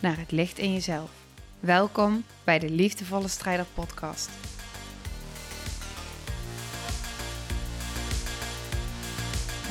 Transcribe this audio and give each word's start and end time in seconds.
naar 0.00 0.18
het 0.18 0.30
licht 0.30 0.58
in 0.58 0.72
jezelf. 0.72 1.10
Welkom 1.60 2.24
bij 2.44 2.58
de 2.58 2.70
Liefdevolle 2.70 3.28
Strijder 3.28 3.66
Podcast. 3.74 4.30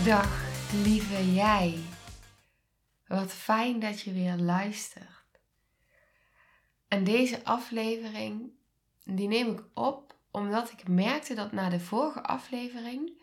Dag, 0.06 0.44
lieve 0.84 1.34
jij. 1.34 1.78
Wat 3.08 3.34
fijn 3.34 3.80
dat 3.80 4.02
je 4.02 4.14
weer 4.14 4.36
luistert. 4.36 5.08
En 6.88 7.04
deze 7.04 7.44
aflevering, 7.44 8.52
die 9.04 9.28
neem 9.28 9.52
ik 9.52 9.64
op 9.74 10.18
omdat 10.32 10.72
ik 10.72 10.88
merkte 10.88 11.34
dat 11.34 11.52
na 11.52 11.70
de 11.70 11.80
vorige 11.80 12.24
aflevering, 12.24 13.22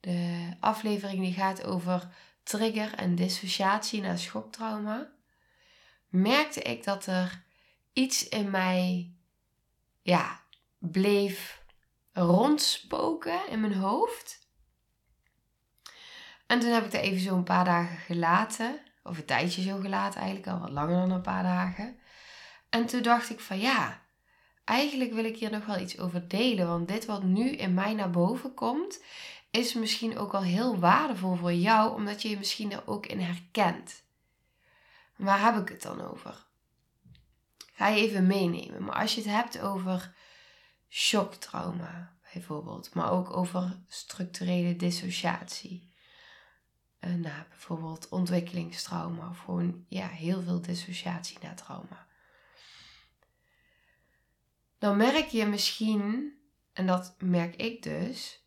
de 0.00 0.50
aflevering 0.60 1.20
die 1.20 1.32
gaat 1.32 1.64
over 1.64 2.08
trigger 2.42 2.94
en 2.94 3.14
dissociatie 3.14 4.00
na 4.00 4.16
schoktrauma, 4.16 5.10
merkte 6.10 6.62
ik 6.62 6.84
dat 6.84 7.06
er 7.06 7.42
iets 7.92 8.28
in 8.28 8.50
mij 8.50 9.12
ja, 10.02 10.40
bleef 10.78 11.62
rondspoken 12.12 13.48
in 13.48 13.60
mijn 13.60 13.74
hoofd. 13.74 14.48
En 16.46 16.60
toen 16.60 16.70
heb 16.70 16.84
ik 16.84 16.92
er 16.92 17.00
even 17.00 17.20
zo 17.20 17.36
een 17.36 17.44
paar 17.44 17.64
dagen 17.64 17.96
gelaten. 17.96 18.80
Of 19.02 19.18
een 19.18 19.24
tijdje 19.24 19.62
zo 19.62 19.78
gelaten 19.78 20.20
eigenlijk, 20.20 20.48
al 20.48 20.60
wat 20.60 20.70
langer 20.70 21.00
dan 21.00 21.10
een 21.10 21.20
paar 21.20 21.42
dagen. 21.42 21.98
En 22.70 22.86
toen 22.86 23.02
dacht 23.02 23.30
ik 23.30 23.40
van 23.40 23.58
ja, 23.58 24.02
eigenlijk 24.64 25.12
wil 25.12 25.24
ik 25.24 25.36
hier 25.36 25.50
nog 25.50 25.66
wel 25.66 25.78
iets 25.78 25.98
over 25.98 26.28
delen. 26.28 26.68
Want 26.68 26.88
dit 26.88 27.06
wat 27.06 27.22
nu 27.22 27.50
in 27.50 27.74
mij 27.74 27.94
naar 27.94 28.10
boven 28.10 28.54
komt, 28.54 29.02
is 29.50 29.74
misschien 29.74 30.18
ook 30.18 30.32
wel 30.32 30.42
heel 30.42 30.78
waardevol 30.78 31.34
voor 31.34 31.52
jou, 31.52 31.94
omdat 31.94 32.22
je 32.22 32.28
je 32.28 32.38
misschien 32.38 32.72
er 32.72 32.86
ook 32.86 33.06
in 33.06 33.20
herkent. 33.20 34.02
Waar 35.20 35.44
heb 35.44 35.62
ik 35.62 35.68
het 35.68 35.82
dan 35.82 36.00
over? 36.00 36.46
Ga 37.72 37.88
je 37.88 38.00
even 38.00 38.26
meenemen. 38.26 38.84
Maar 38.84 38.94
als 38.94 39.14
je 39.14 39.20
het 39.20 39.30
hebt 39.30 39.60
over 39.60 40.14
shocktrauma 40.88 42.18
bijvoorbeeld, 42.32 42.94
maar 42.94 43.10
ook 43.10 43.36
over 43.36 43.82
structurele 43.88 44.76
dissociatie. 44.76 45.92
Uh, 47.00 47.14
nou, 47.14 47.42
bijvoorbeeld 47.48 48.08
ontwikkelingstrauma 48.08 49.28
of 49.28 49.38
gewoon 49.38 49.84
ja, 49.88 50.08
heel 50.08 50.42
veel 50.42 50.60
dissociatie 50.60 51.38
na 51.42 51.54
trauma. 51.54 52.06
Dan 54.78 54.96
merk 54.96 55.26
je 55.26 55.46
misschien, 55.46 56.34
en 56.72 56.86
dat 56.86 57.14
merk 57.18 57.56
ik 57.56 57.82
dus, 57.82 58.39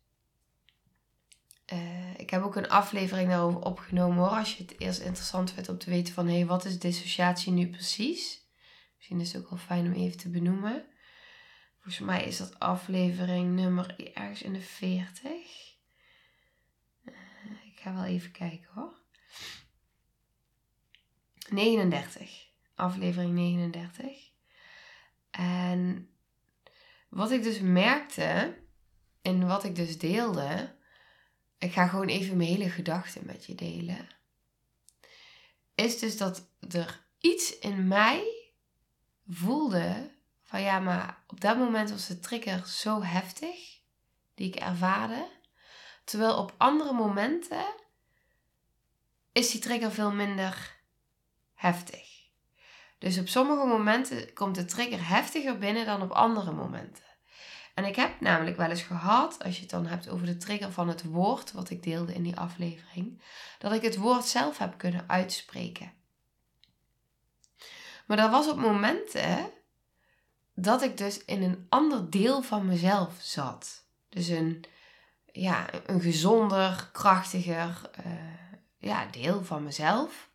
uh, 1.72 2.18
ik 2.18 2.30
heb 2.30 2.42
ook 2.42 2.56
een 2.56 2.68
aflevering 2.68 3.28
daarover 3.28 3.60
opgenomen 3.60 4.16
hoor. 4.18 4.36
Als 4.38 4.56
je 4.56 4.62
het 4.62 4.80
eerst 4.80 5.00
interessant 5.00 5.52
vindt 5.52 5.68
om 5.68 5.78
te 5.78 5.90
weten 5.90 6.14
van 6.14 6.26
hé, 6.26 6.36
hey, 6.36 6.46
wat 6.46 6.64
is 6.64 6.78
dissociatie 6.78 7.52
nu 7.52 7.70
precies? 7.70 8.48
Misschien 8.96 9.20
is 9.20 9.32
het 9.32 9.42
ook 9.42 9.50
wel 9.50 9.58
fijn 9.58 9.86
om 9.86 9.92
even 9.92 10.18
te 10.18 10.30
benoemen. 10.30 10.86
Volgens 11.74 12.04
mij 12.04 12.24
is 12.24 12.36
dat 12.36 12.58
aflevering 12.58 13.54
nummer 13.54 14.12
ergens 14.14 14.42
in 14.42 14.52
de 14.52 14.60
40. 14.60 15.30
Uh, 15.30 17.14
eh, 17.14 17.66
ik 17.66 17.80
ga 17.80 17.94
wel 17.94 18.04
even 18.04 18.30
kijken 18.30 18.68
hoor. 18.74 19.02
39. 21.48 22.46
Aflevering 22.74 23.32
39. 23.32 24.30
En 25.30 26.10
wat 27.08 27.30
ik 27.30 27.42
dus 27.42 27.60
merkte 27.60 28.58
en 29.22 29.46
wat 29.46 29.64
ik 29.64 29.76
dus 29.76 29.98
deelde, 29.98 30.76
ik 31.64 31.72
ga 31.72 31.86
gewoon 31.86 32.06
even 32.06 32.36
mijn 32.36 32.48
hele 32.48 32.70
gedachten 32.70 33.26
met 33.26 33.46
je 33.46 33.54
delen. 33.54 34.08
Is 35.74 35.98
dus 35.98 36.16
dat 36.16 36.48
er 36.70 37.04
iets 37.18 37.58
in 37.58 37.88
mij 37.88 38.52
voelde 39.28 40.10
van 40.42 40.62
ja, 40.62 40.78
maar 40.78 41.24
op 41.26 41.40
dat 41.40 41.58
moment 41.58 41.90
was 41.90 42.06
de 42.06 42.20
trigger 42.20 42.66
zo 42.66 43.02
heftig 43.02 43.80
die 44.34 44.48
ik 44.48 44.56
ervaarde. 44.56 45.28
Terwijl 46.04 46.36
op 46.36 46.54
andere 46.56 46.92
momenten 46.92 47.74
is 49.32 49.50
die 49.50 49.60
trigger 49.60 49.92
veel 49.92 50.12
minder 50.12 50.80
heftig. 51.54 52.12
Dus 52.98 53.18
op 53.18 53.28
sommige 53.28 53.66
momenten 53.66 54.32
komt 54.32 54.54
de 54.54 54.64
trigger 54.64 55.08
heftiger 55.08 55.58
binnen 55.58 55.86
dan 55.86 56.02
op 56.02 56.10
andere 56.10 56.52
momenten. 56.52 57.04
En 57.74 57.84
ik 57.84 57.96
heb 57.96 58.20
namelijk 58.20 58.56
wel 58.56 58.70
eens 58.70 58.82
gehad, 58.82 59.44
als 59.44 59.54
je 59.54 59.60
het 59.60 59.70
dan 59.70 59.86
hebt 59.86 60.08
over 60.08 60.26
de 60.26 60.36
trigger 60.36 60.72
van 60.72 60.88
het 60.88 61.04
woord, 61.04 61.52
wat 61.52 61.70
ik 61.70 61.82
deelde 61.82 62.14
in 62.14 62.22
die 62.22 62.36
aflevering, 62.36 63.22
dat 63.58 63.72
ik 63.72 63.82
het 63.82 63.96
woord 63.96 64.24
zelf 64.24 64.58
heb 64.58 64.78
kunnen 64.78 65.08
uitspreken. 65.08 65.92
Maar 68.06 68.16
dat 68.16 68.30
was 68.30 68.48
op 68.48 68.56
momenten 68.56 69.50
dat 70.54 70.82
ik 70.82 70.96
dus 70.96 71.24
in 71.24 71.42
een 71.42 71.66
ander 71.68 72.10
deel 72.10 72.42
van 72.42 72.66
mezelf 72.66 73.14
zat. 73.20 73.86
Dus 74.08 74.28
een, 74.28 74.64
ja, 75.32 75.66
een 75.86 76.00
gezonder, 76.00 76.90
krachtiger 76.92 77.90
uh, 78.06 78.12
ja, 78.78 79.06
deel 79.06 79.44
van 79.44 79.62
mezelf. 79.62 80.30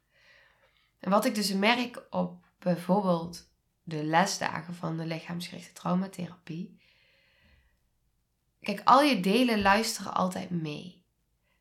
En 1.00 1.10
wat 1.10 1.26
ik 1.26 1.36
dus 1.36 1.54
merk 1.54 2.06
op 2.10 2.46
bijvoorbeeld 2.60 3.50
de 3.84 4.04
lesdagen 4.04 4.76
van 4.76 4.98
de 4.98 5.06
lichaamsgerichte 5.06 5.74
traumatherapie, 5.74 6.79
Kijk, 8.62 8.82
al 8.84 9.02
je 9.02 9.20
delen 9.20 9.62
luisteren 9.62 10.14
altijd 10.14 10.50
mee. 10.50 11.04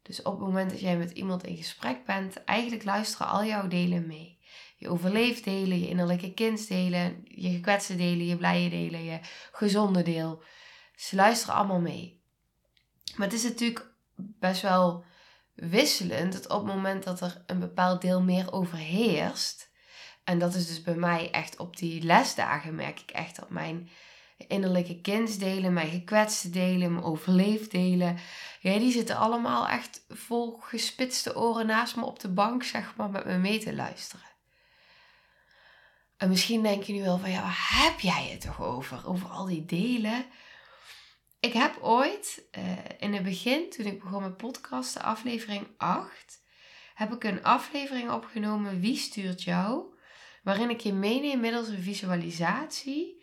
Dus 0.03 0.23
op 0.23 0.33
het 0.33 0.49
moment 0.49 0.71
dat 0.71 0.81
jij 0.81 0.97
met 0.97 1.11
iemand 1.11 1.45
in 1.45 1.57
gesprek 1.57 2.05
bent, 2.05 2.45
eigenlijk 2.45 2.85
luisteren 2.85 3.27
al 3.27 3.45
jouw 3.45 3.69
delen 3.69 4.07
mee. 4.07 4.39
Je 4.77 4.89
overleefdelen, 4.89 5.81
je 5.81 5.89
innerlijke 5.89 6.35
kindsdelen, 6.35 7.21
je 7.25 7.51
gekwetste 7.51 7.97
delen, 7.97 8.27
je 8.27 8.37
blije 8.37 8.71
delen, 8.71 9.05
je 9.05 9.21
gezonde 9.53 10.03
deel. 10.03 10.43
Ze 10.97 11.17
luisteren 11.17 11.55
allemaal 11.55 11.81
mee. 11.81 12.21
Maar 13.17 13.27
het 13.27 13.37
is 13.37 13.43
natuurlijk 13.43 13.93
best 14.17 14.63
wel 14.63 15.05
wisselend 15.55 16.33
dat 16.33 16.49
op 16.49 16.67
het 16.67 16.75
moment 16.75 17.05
dat 17.05 17.21
er 17.21 17.43
een 17.47 17.59
bepaald 17.59 18.01
deel 18.01 18.23
meer 18.23 18.53
overheerst, 18.53 19.71
en 20.25 20.39
dat 20.39 20.55
is 20.55 20.67
dus 20.67 20.83
bij 20.83 20.95
mij 20.95 21.31
echt 21.31 21.57
op 21.57 21.77
die 21.77 22.03
lesdagen 22.03 22.75
merk 22.75 23.01
ik 23.01 23.11
echt 23.11 23.37
dat 23.37 23.51
mijn 23.51 23.89
innerlijke 24.47 25.00
kindsdelen, 25.00 25.72
mijn 25.72 25.91
gekwetste 25.91 26.50
delen, 26.50 26.93
mijn 26.93 27.04
overleefdelen. 27.04 28.19
Ja, 28.60 28.78
die 28.78 28.93
zitten 28.93 29.16
allemaal 29.16 29.69
echt 29.69 30.04
vol 30.09 30.59
gespitste 30.60 31.37
oren 31.37 31.66
naast 31.66 31.97
me 31.97 32.04
op 32.04 32.21
de 32.21 32.28
bank, 32.28 32.62
zeg 32.62 32.97
maar, 32.97 33.10
met 33.10 33.25
me 33.25 33.38
mee 33.38 33.59
te 33.59 33.75
luisteren. 33.75 34.26
En 36.16 36.28
misschien 36.28 36.62
denk 36.62 36.82
je 36.82 36.93
nu 36.93 37.03
wel 37.03 37.19
van, 37.19 37.31
ja, 37.31 37.41
waar 37.41 37.84
heb 37.84 38.00
jij 38.00 38.28
het 38.31 38.41
toch 38.41 38.62
over? 38.62 39.06
Over 39.06 39.28
al 39.28 39.44
die 39.44 39.65
delen? 39.65 40.26
Ik 41.41 41.53
heb 41.53 41.78
ooit, 41.81 42.43
uh, 42.59 42.62
in 42.99 43.15
het 43.15 43.22
begin, 43.22 43.70
toen 43.70 43.87
ik 43.87 44.03
begon 44.03 44.22
met 44.22 44.37
podcasten, 44.37 45.03
aflevering 45.03 45.66
8, 45.76 46.43
heb 46.94 47.12
ik 47.12 47.25
een 47.25 47.44
aflevering 47.44 48.10
opgenomen, 48.10 48.81
Wie 48.81 48.97
stuurt 48.97 49.43
jou? 49.43 49.94
Waarin 50.43 50.70
ik 50.70 50.81
je 50.81 50.93
meeneem 50.93 51.41
middels 51.41 51.69
een 51.69 51.82
visualisatie 51.82 53.18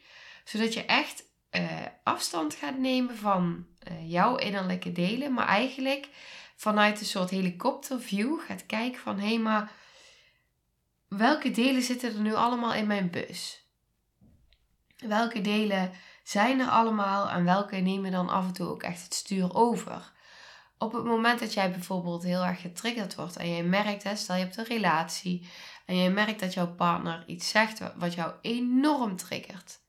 zodat 0.46 0.74
je 0.74 0.86
echt 0.86 1.24
uh, 1.52 1.82
afstand 2.04 2.54
gaat 2.54 2.78
nemen 2.78 3.18
van 3.18 3.66
uh, 3.92 4.12
jouw 4.12 4.36
innerlijke 4.36 4.92
delen, 4.92 5.34
maar 5.34 5.48
eigenlijk 5.48 6.10
vanuit 6.56 7.00
een 7.00 7.06
soort 7.06 7.30
helikopterview 7.30 8.40
gaat 8.40 8.66
kijken 8.66 9.02
van 9.02 9.20
hé, 9.20 9.28
hey, 9.28 9.40
maar 9.40 9.72
welke 11.08 11.52
delen 11.52 11.82
zitten 11.82 12.14
er 12.14 12.22
nu 12.22 12.34
allemaal 12.34 12.74
in 12.74 12.88
mijn 12.88 13.10
bus? 13.10 13.64
Welke 14.98 15.42
delen 15.42 15.92
zijn 16.24 16.60
er 16.60 16.70
allemaal 16.70 17.30
en 17.30 17.44
welke 17.44 17.76
nemen 17.76 18.12
dan 18.12 18.30
af 18.30 18.46
en 18.46 18.54
toe 18.54 18.68
ook 18.68 18.84
echt 18.84 19.04
het 19.04 19.14
stuur 19.14 19.56
over? 19.56 20.14
Op 20.78 20.94
het 20.94 21.04
moment 21.04 21.40
dat 21.40 21.54
jij 21.54 21.72
bijvoorbeeld 21.72 22.24
heel 22.24 22.44
erg 22.44 22.62
getriggerd 22.62 23.16
wordt 23.16 23.36
en 23.36 23.50
je 23.50 23.64
merkt, 23.64 24.04
hè, 24.04 24.16
stel 24.16 24.36
je 24.36 24.44
hebt 24.44 24.58
een 24.58 24.66
relatie 24.66 25.50
en 25.86 25.96
je 25.96 26.10
merkt 26.10 26.40
dat 26.40 26.54
jouw 26.54 26.76
partner 26.76 27.24
iets 27.28 27.50
zegt 27.50 27.82
wat 27.96 28.14
jou 28.14 28.34
enorm 28.42 29.16
triggert 29.16 29.84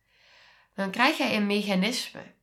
dan 0.76 0.90
krijg 0.90 1.16
jij 1.16 1.36
een 1.36 1.46
mechanisme. 1.46 2.34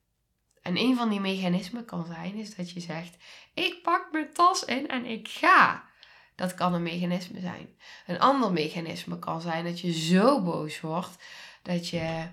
En 0.61 0.77
een 0.77 0.95
van 0.95 1.09
die 1.09 1.19
mechanismen 1.19 1.85
kan 1.85 2.05
zijn 2.05 2.35
is 2.35 2.55
dat 2.55 2.71
je 2.71 2.79
zegt: 2.79 3.17
Ik 3.53 3.81
pak 3.81 4.07
mijn 4.11 4.33
tas 4.33 4.65
in 4.65 4.87
en 4.87 5.05
ik 5.05 5.27
ga. 5.27 5.91
Dat 6.35 6.53
kan 6.53 6.73
een 6.73 6.83
mechanisme 6.83 7.39
zijn. 7.39 7.77
Een 8.05 8.19
ander 8.19 8.51
mechanisme 8.51 9.19
kan 9.19 9.41
zijn 9.41 9.63
dat 9.63 9.79
je 9.79 9.93
zo 9.93 10.41
boos 10.41 10.81
wordt 10.81 11.17
dat 11.63 11.89
je, 11.89 12.27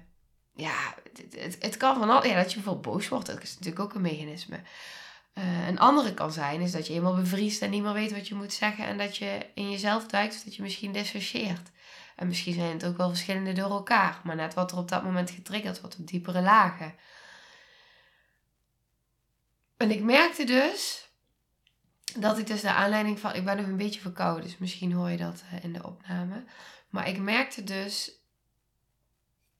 ja, 0.54 0.94
het, 1.30 1.56
het, 1.60 1.76
kan 1.76 1.98
van 1.98 2.10
al, 2.10 2.22
dat 2.22 2.52
je 2.52 2.54
bijvoorbeeld 2.54 2.94
boos 2.94 3.08
wordt. 3.08 3.26
Dat 3.26 3.42
is 3.42 3.54
natuurlijk 3.54 3.80
ook 3.80 3.94
een 3.94 4.00
mechanisme. 4.00 4.60
Uh, 5.34 5.68
een 5.68 5.78
andere 5.78 6.14
kan 6.14 6.32
zijn 6.32 6.60
is 6.60 6.72
dat 6.72 6.86
je 6.86 6.92
helemaal 6.92 7.14
bevriest 7.14 7.62
en 7.62 7.70
niet 7.70 7.82
meer 7.82 7.92
weet 7.92 8.12
wat 8.12 8.28
je 8.28 8.34
moet 8.34 8.52
zeggen 8.52 8.86
en 8.86 8.98
dat 8.98 9.16
je 9.16 9.46
in 9.54 9.70
jezelf 9.70 10.06
duikt 10.06 10.34
of 10.34 10.42
dat 10.42 10.56
je 10.56 10.62
misschien 10.62 10.92
dissocieert. 10.92 11.70
En 12.20 12.26
misschien 12.26 12.54
zijn 12.54 12.72
het 12.72 12.84
ook 12.84 12.96
wel 12.96 13.08
verschillende 13.08 13.52
door 13.52 13.70
elkaar, 13.70 14.20
maar 14.24 14.36
net 14.36 14.54
wat 14.54 14.72
er 14.72 14.78
op 14.78 14.88
dat 14.88 15.02
moment 15.02 15.30
getriggerd 15.30 15.80
wordt 15.80 15.98
op 15.98 16.06
diepere 16.06 16.40
lagen. 16.40 16.94
En 19.76 19.90
ik 19.90 20.02
merkte 20.02 20.44
dus 20.44 21.10
dat 22.18 22.38
ik 22.38 22.46
dus 22.46 22.60
de 22.60 22.72
aanleiding 22.72 23.18
van. 23.18 23.34
Ik 23.34 23.44
ben 23.44 23.56
nog 23.56 23.66
een 23.66 23.76
beetje 23.76 24.00
verkouden, 24.00 24.44
dus 24.44 24.58
misschien 24.58 24.92
hoor 24.92 25.10
je 25.10 25.16
dat 25.16 25.42
eh, 25.50 25.64
in 25.64 25.72
de 25.72 25.86
opname. 25.86 26.44
Maar 26.88 27.08
ik 27.08 27.18
merkte 27.18 27.64
dus 27.64 28.12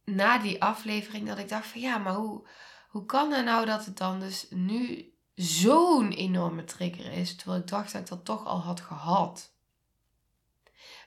na 0.05 0.39
die 0.39 0.63
aflevering 0.63 1.27
dat 1.27 1.39
ik 1.39 1.49
dacht 1.49 1.67
van 1.67 1.81
ja, 1.81 1.99
maar 1.99 2.15
hoe, 2.15 2.49
hoe 2.89 3.07
kan 3.07 3.33
het 3.33 3.45
nou 3.45 3.67
dat 3.67 3.85
het 3.85 3.97
dan 3.97 4.21
dus 4.21 4.47
nu 4.51 5.13
zo'n 5.35 6.13
enorme 6.13 6.65
trigger 6.65 7.13
is, 7.13 7.37
terwijl 7.37 7.61
ik 7.61 7.69
dacht 7.69 7.93
dat 7.93 8.01
ik 8.01 8.09
dat 8.09 8.25
toch 8.25 8.47
al 8.47 8.61
had 8.61 8.81
gehad. 8.81 9.59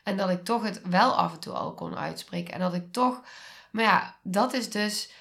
En 0.03 0.17
dat 0.17 0.29
ik 0.29 0.43
toch 0.43 0.63
het 0.63 0.81
wel 0.81 1.15
af 1.15 1.33
en 1.33 1.39
toe 1.39 1.53
al 1.53 1.73
kon 1.73 1.97
uitspreken. 1.97 2.53
En 2.53 2.59
dat 2.59 2.73
ik 2.73 2.91
toch, 2.91 3.21
maar 3.71 3.83
ja, 3.83 4.17
dat 4.23 4.53
is 4.53 4.69
dus 4.69 5.11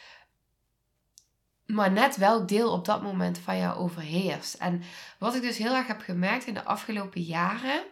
maar 1.66 1.92
net 1.92 2.16
welk 2.16 2.48
deel 2.48 2.72
op 2.72 2.84
dat 2.84 3.02
moment 3.02 3.38
van 3.38 3.58
jou 3.58 3.76
overheerst. 3.76 4.54
En 4.54 4.82
wat 5.18 5.34
ik 5.34 5.42
dus 5.42 5.58
heel 5.58 5.74
erg 5.74 5.86
heb 5.86 6.00
gemerkt 6.00 6.46
in 6.46 6.54
de 6.54 6.64
afgelopen 6.64 7.20
jaren, 7.20 7.82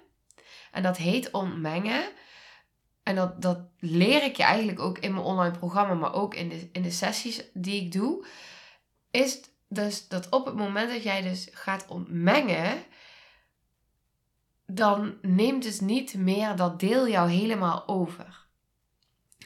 en 0.71 0.83
dat 0.83 0.97
heet 0.97 1.31
ontmengen. 1.31 2.03
En 3.03 3.15
dat, 3.15 3.43
dat 3.43 3.59
leer 3.79 4.23
ik 4.23 4.37
je 4.37 4.43
eigenlijk 4.43 4.81
ook 4.81 4.99
in 4.99 5.13
mijn 5.13 5.25
online 5.25 5.59
programma, 5.59 5.95
maar 5.95 6.15
ook 6.15 6.35
in 6.35 6.49
de, 6.49 6.69
in 6.73 6.83
de 6.83 6.91
sessies 6.91 7.43
die 7.53 7.85
ik 7.85 7.93
doe. 7.93 8.27
Is 9.11 9.41
dus 9.69 10.09
dat 10.09 10.29
op 10.29 10.47
het 10.47 10.55
moment 10.55 10.91
dat 10.91 11.03
jij 11.03 11.23
dus 11.23 11.49
gaat 11.53 11.87
ontmengen, 11.89 12.85
dan 14.75 15.15
neemt 15.23 15.63
dus 15.63 15.81
niet 15.81 16.15
meer 16.15 16.57
dat 16.57 16.81
deel 16.81 17.09
jou 17.09 17.31
helemaal 17.31 17.89
over. 17.89 18.47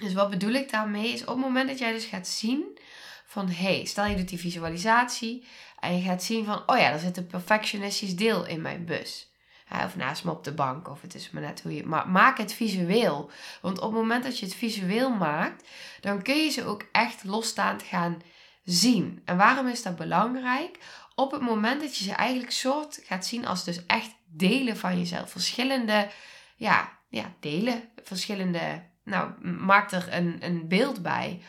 Dus 0.01 0.13
wat 0.13 0.31
bedoel 0.31 0.53
ik 0.53 0.71
daarmee? 0.71 1.13
Is 1.13 1.21
op 1.21 1.27
het 1.27 1.37
moment 1.37 1.69
dat 1.69 1.79
jij 1.79 1.93
dus 1.93 2.05
gaat 2.05 2.29
zien 2.29 2.79
van 3.27 3.49
hey, 3.49 3.85
stel 3.85 4.05
je 4.07 4.17
doet 4.17 4.29
die 4.29 4.39
visualisatie 4.39 5.47
en 5.79 5.97
je 5.97 6.03
gaat 6.03 6.23
zien 6.23 6.45
van 6.45 6.63
oh 6.67 6.79
ja, 6.79 6.91
er 6.91 6.99
zit 6.99 7.17
een 7.17 7.27
perfectionistisch 7.27 8.17
deel 8.17 8.47
in 8.47 8.63
mijn 8.63 8.85
bus. 8.85 9.33
of 9.85 9.97
naast 9.97 10.25
me 10.25 10.31
op 10.31 10.45
de 10.45 10.55
bank, 10.55 10.89
of 10.89 11.03
het 11.03 11.15
is 11.15 11.31
maar 11.31 11.43
net 11.43 11.63
hoe 11.63 11.75
je. 11.75 11.87
Maar 11.87 12.09
maak 12.09 12.39
het 12.39 12.53
visueel. 12.53 13.31
Want 13.61 13.79
op 13.79 13.91
het 13.91 14.01
moment 14.01 14.25
dat 14.25 14.39
je 14.39 14.47
het 14.47 14.55
visueel 14.55 15.11
maakt, 15.11 15.69
dan 16.01 16.23
kun 16.23 16.37
je 16.37 16.51
ze 16.51 16.65
ook 16.65 16.85
echt 16.93 17.25
losstaand 17.25 17.83
gaan 17.83 18.23
zien. 18.65 19.23
En 19.25 19.37
waarom 19.37 19.69
is 19.69 19.83
dat 19.83 19.97
belangrijk? 19.97 20.79
Op 21.15 21.33
het 21.33 21.41
moment 21.41 21.81
dat 21.81 21.97
je 21.97 22.05
ze 22.05 22.13
eigenlijk 22.13 22.53
soort 22.53 23.01
gaat 23.05 23.27
zien 23.27 23.47
als 23.47 23.65
dus 23.65 23.87
echt 23.87 24.15
delen 24.37 24.77
van 24.77 24.99
jezelf. 24.99 25.31
Verschillende, 25.31 26.11
ja, 26.57 26.99
ja 27.09 27.35
delen. 27.41 27.89
Verschillende, 28.03 28.83
nou, 29.05 29.47
maak 29.47 29.91
er 29.91 30.13
een, 30.13 30.37
een 30.41 30.69
beeld 30.69 31.03
bij. 31.03 31.43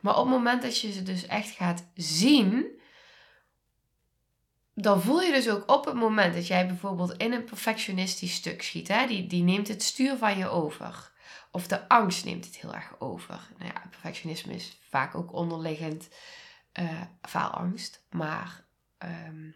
Maar 0.00 0.16
op 0.16 0.24
het 0.24 0.34
moment 0.34 0.62
dat 0.62 0.80
je 0.80 0.92
ze 0.92 1.02
dus 1.02 1.26
echt 1.26 1.50
gaat 1.50 1.90
zien, 1.94 2.80
dan 4.74 5.02
voel 5.02 5.20
je 5.20 5.32
dus 5.32 5.48
ook 5.48 5.70
op 5.70 5.84
het 5.84 5.94
moment 5.94 6.34
dat 6.34 6.46
jij 6.46 6.66
bijvoorbeeld 6.66 7.16
in 7.16 7.32
een 7.32 7.44
perfectionistisch 7.44 8.34
stuk 8.34 8.62
schiet, 8.62 8.88
hè, 8.88 9.06
die, 9.06 9.26
die 9.26 9.42
neemt 9.42 9.68
het 9.68 9.82
stuur 9.82 10.16
van 10.16 10.38
je 10.38 10.48
over. 10.48 11.12
Of 11.52 11.66
de 11.66 11.88
angst 11.88 12.24
neemt 12.24 12.44
het 12.44 12.56
heel 12.56 12.74
erg 12.74 12.94
over. 12.98 13.40
Nou 13.58 13.72
ja, 13.74 13.82
perfectionisme 13.90 14.54
is 14.54 14.78
vaak 14.88 15.14
ook 15.14 15.32
onderliggend 15.32 16.08
uh, 16.80 17.02
faalangst. 17.22 18.06
Maar 18.10 18.64
um, 18.98 19.54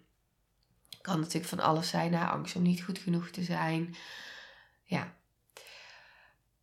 kan 1.05 1.21
natuurlijk 1.21 1.47
van 1.47 1.61
alles 1.61 1.89
zijn. 1.89 2.15
Hè? 2.15 2.25
Angst 2.25 2.57
om 2.57 2.63
niet 2.63 2.83
goed 2.83 2.99
genoeg 2.99 3.29
te 3.29 3.43
zijn. 3.43 3.95
Ja. 4.85 5.15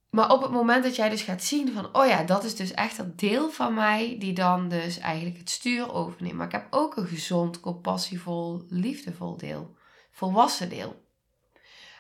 Maar 0.10 0.32
op 0.32 0.42
het 0.42 0.52
moment 0.52 0.84
dat 0.84 0.96
jij 0.96 1.10
dus 1.10 1.22
gaat 1.22 1.44
zien 1.44 1.74
van, 1.74 1.96
oh 1.96 2.08
ja, 2.08 2.24
dat 2.24 2.44
is 2.44 2.56
dus 2.56 2.72
echt 2.72 2.98
dat 2.98 3.20
deel 3.20 3.50
van 3.50 3.74
mij 3.74 4.16
die 4.20 4.34
dan 4.34 4.70
dus 4.70 4.98
eigenlijk 4.98 5.38
het 5.38 5.50
stuur 5.50 5.94
overneemt. 5.94 6.36
Maar 6.36 6.46
ik 6.46 6.52
heb 6.52 6.68
ook 6.70 6.98
een 6.98 7.08
gezond, 7.08 7.60
compassievol, 7.60 8.66
liefdevol 8.70 9.38
deel. 9.38 9.76
Volwassen 10.12 10.70
deel. 10.70 11.06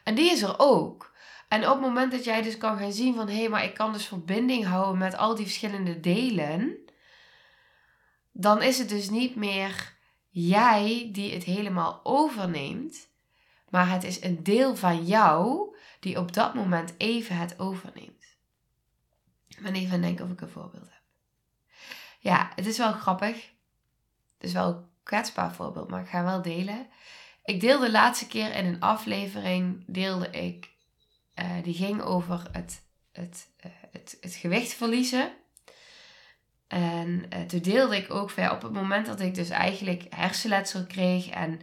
En 0.04 0.16
die 0.16 0.32
is 0.32 0.42
er 0.42 0.56
ook. 0.58 1.14
En 1.48 1.68
op 1.68 1.74
het 1.74 1.82
moment 1.82 2.12
dat 2.12 2.24
jij 2.24 2.42
dus 2.42 2.58
kan 2.58 2.78
gaan 2.78 2.94
zien 2.94 3.16
van, 3.16 3.28
hé, 3.28 3.38
hey, 3.38 3.50
maar 3.50 3.64
ik 3.64 3.74
kan 3.74 3.94
dus 3.94 4.06
verbinding 4.06 4.66
houden 4.66 4.98
met 4.98 5.18
al 5.18 5.36
die 5.36 5.46
verschillende 5.46 6.00
delen 6.00 6.82
dan 8.32 8.62
is 8.62 8.78
het 8.78 8.90
dus 8.90 9.10
niet 9.10 9.36
meer 9.36 9.98
jij 10.31 11.10
die 11.12 11.33
het 11.33 11.44
helemaal 11.44 12.00
overneemt, 12.04 13.07
maar 13.69 13.89
het 13.89 14.04
is 14.04 14.24
een 14.24 14.44
deel 14.44 14.75
van 14.75 15.06
jou 15.06 15.69
die 16.00 16.19
op 16.19 16.33
dat 16.33 16.54
moment 16.54 16.94
even 16.98 17.38
het 17.38 17.60
overneemt. 17.60 18.25
Ik 19.48 19.75
even 19.75 20.01
denken 20.01 20.25
of 20.25 20.31
ik 20.31 20.42
een 20.42 20.50
voorbeeld 20.50 20.89
heb. 20.89 21.01
Ja, 22.19 22.51
het 22.56 22.66
is 22.66 22.78
wel 22.78 22.92
grappig. 22.92 23.36
Het 24.38 24.50
is 24.50 24.54
wel 24.54 24.68
een 24.68 24.86
kwetsbaar 25.04 25.54
voorbeeld, 25.54 25.89
maar 25.89 26.01
ik 26.01 26.07
ga 26.07 26.24
wel 26.24 26.42
delen. 26.42 26.88
Ik 27.44 27.60
deelde 27.60 27.86
de 27.86 27.92
laatste 27.92 28.28
keer 28.28 28.56
in 28.56 28.66
een 28.66 28.80
aflevering, 28.80 29.83
deelde 29.88 30.30
ik, 30.30 30.69
uh, 31.36 31.63
die 31.63 31.74
ging 31.74 32.01
over 32.01 32.48
het, 32.51 32.81
het, 33.12 33.50
uh, 33.66 33.72
het, 33.92 34.18
het 34.22 34.33
gewicht 34.33 34.74
verliezen. 34.74 35.31
En 36.71 37.25
uh, 37.33 37.41
toen 37.41 37.59
deelde 37.59 37.95
ik 37.95 38.13
ook 38.13 38.29
van 38.29 38.51
op 38.51 38.62
het 38.62 38.71
moment 38.71 39.06
dat 39.06 39.19
ik 39.19 39.35
dus 39.35 39.50
eigenlijk 39.50 40.03
hersenletsel 40.09 40.85
kreeg 40.85 41.29
en 41.29 41.62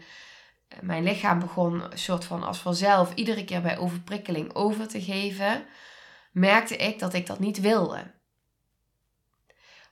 eh, 0.69 0.79
mijn 0.81 1.03
lichaam 1.03 1.39
begon 1.39 1.83
soort 1.95 2.25
van 2.25 2.43
als 2.43 2.59
vanzelf 2.59 3.15
iedere 3.15 3.45
keer 3.45 3.63
bij 3.63 3.79
overprikkeling 3.79 4.55
over 4.55 4.89
te 4.89 5.03
geven, 5.03 5.67
merkte 6.33 6.77
ik 6.77 6.99
dat 6.99 7.15
ik 7.15 7.27
dat 7.27 7.39
niet 7.39 7.61
wilde. 7.61 8.15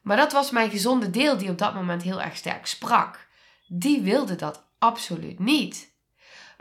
Maar 0.03 0.17
dat 0.17 0.33
was 0.33 0.51
mijn 0.51 0.71
gezonde 0.71 1.11
deel 1.11 1.37
die 1.37 1.51
op 1.51 1.59
dat 1.59 1.75
moment 1.75 2.03
heel 2.03 2.23
erg 2.23 2.37
sterk 2.37 2.67
sprak. 2.67 3.27
Die 3.67 4.01
wilde 4.01 4.37
dat 4.37 4.65
absoluut 4.79 5.39
niet. 5.39 5.95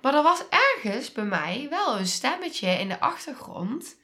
Maar 0.01 0.13
er 0.13 0.23
was 0.23 0.43
ergens 0.49 1.11
bij 1.11 1.23
mij 1.23 1.67
wel 1.69 1.99
een 1.99 2.07
stemmetje 2.07 2.67
in 2.67 2.87
de 2.87 2.99
achtergrond 2.99 3.95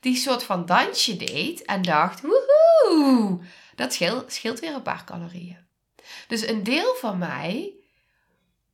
die 0.00 0.16
soort 0.16 0.42
van 0.42 0.66
dansje 0.66 1.16
deed 1.16 1.64
en 1.64 1.82
dacht: 1.82 2.20
woehoe, 2.20 3.40
dat 3.78 3.92
scheelt, 4.26 4.60
weer 4.60 4.74
een 4.74 4.82
paar 4.82 5.04
calorieën. 5.04 5.66
Dus 6.28 6.46
een 6.46 6.62
deel 6.62 6.94
van 6.94 7.18
mij 7.18 7.72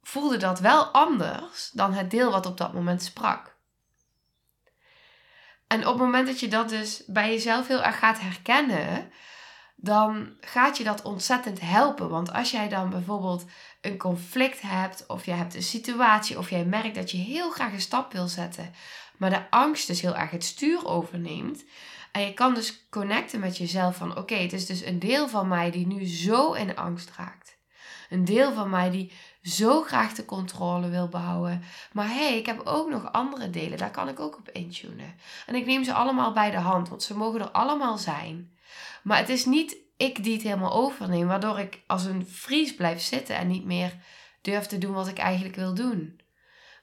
voelde 0.03 0.37
dat 0.37 0.61
wel 0.61 0.85
anders 0.85 1.71
dan 1.71 1.93
het 1.93 2.11
deel 2.11 2.31
wat 2.31 2.47
op 2.47 2.57
dat 2.57 2.73
moment 2.73 3.03
sprak. 3.03 3.57
En 5.67 5.81
op 5.81 5.95
het 5.95 6.03
moment 6.03 6.27
dat 6.27 6.41
je 6.41 6.49
dat 6.49 6.69
dus 6.69 7.03
bij 7.07 7.31
jezelf 7.31 7.69
heel 7.69 7.83
erg 7.83 7.99
gaat 7.99 8.21
herkennen, 8.21 9.13
dan 9.77 10.37
gaat 10.41 10.77
je 10.77 10.85
dat 10.85 11.03
ontzettend 11.03 11.61
helpen. 11.61 12.09
Want 12.09 12.33
als 12.33 12.51
jij 12.51 12.69
dan 12.69 12.91
bijvoorbeeld 12.91 13.45
een 13.81 13.99
conflict 13.99 14.61
hebt, 14.61 15.07
of 15.07 15.25
je 15.25 15.33
hebt 15.33 15.55
een 15.55 15.63
situatie, 15.63 16.39
of 16.39 16.51
jij 16.51 16.65
merkt 16.65 16.95
dat 16.95 17.11
je 17.11 17.17
heel 17.17 17.51
graag 17.51 17.73
een 17.73 17.81
stap 17.81 18.13
wil 18.13 18.29
zetten, 18.29 18.75
maar 19.17 19.31
de 19.31 19.51
angst 19.51 19.87
dus 19.87 20.01
heel 20.01 20.17
erg 20.17 20.31
het 20.31 20.45
stuur 20.45 20.87
overneemt, 20.87 21.65
en 22.15 22.23
je 22.23 22.35
kan 22.35 22.55
dus 22.55 22.87
connecten 22.91 23.41
met 23.41 23.57
jezelf 23.57 23.97
van 23.97 24.17
oké, 24.17 24.35
het 24.35 24.53
is 24.53 24.67
dus 24.67 24.85
een 24.85 24.99
deel 24.99 25.29
van 25.29 25.49
mij 25.49 25.71
die 25.71 25.87
nu 25.87 26.07
zo 26.07 26.53
in 26.53 26.77
angst 26.77 27.11
raakt. 27.17 27.59
Een 28.11 28.25
deel 28.25 28.53
van 28.53 28.71
mij 28.71 28.91
die 28.91 29.13
zo 29.43 29.83
graag 29.83 30.13
de 30.13 30.25
controle 30.25 30.89
wil 30.89 31.09
behouden. 31.09 31.63
Maar 31.93 32.09
hé, 32.09 32.29
hey, 32.29 32.39
ik 32.39 32.47
heb 32.47 32.61
ook 32.65 32.91
nog 32.91 33.13
andere 33.13 33.51
delen, 33.51 33.79
daar 33.79 33.91
kan 33.91 34.09
ik 34.09 34.21
ook 34.21 34.37
op 34.37 34.49
intunen. 34.49 35.15
En 35.47 35.55
ik 35.55 35.67
neem 35.67 35.85
ze 35.85 35.93
allemaal 35.93 36.33
bij 36.33 36.51
de 36.51 36.59
hand, 36.59 36.89
want 36.89 37.03
ze 37.03 37.17
mogen 37.17 37.41
er 37.41 37.51
allemaal 37.51 37.99
zijn. 37.99 38.57
Maar 39.03 39.19
het 39.19 39.29
is 39.29 39.45
niet 39.45 39.77
ik 39.97 40.25
die 40.25 40.33
het 40.33 40.43
helemaal 40.43 40.73
overneem, 40.73 41.27
waardoor 41.27 41.59
ik 41.59 41.83
als 41.87 42.05
een 42.05 42.27
vries 42.27 42.75
blijf 42.75 43.01
zitten 43.01 43.37
en 43.37 43.49
niet 43.49 43.65
meer 43.65 43.95
durf 44.43 44.67
te 44.67 44.79
doen 44.79 44.95
wat 44.95 45.09
ik 45.09 45.19
eigenlijk 45.19 45.57
wil 45.57 45.75
doen. 45.75 46.21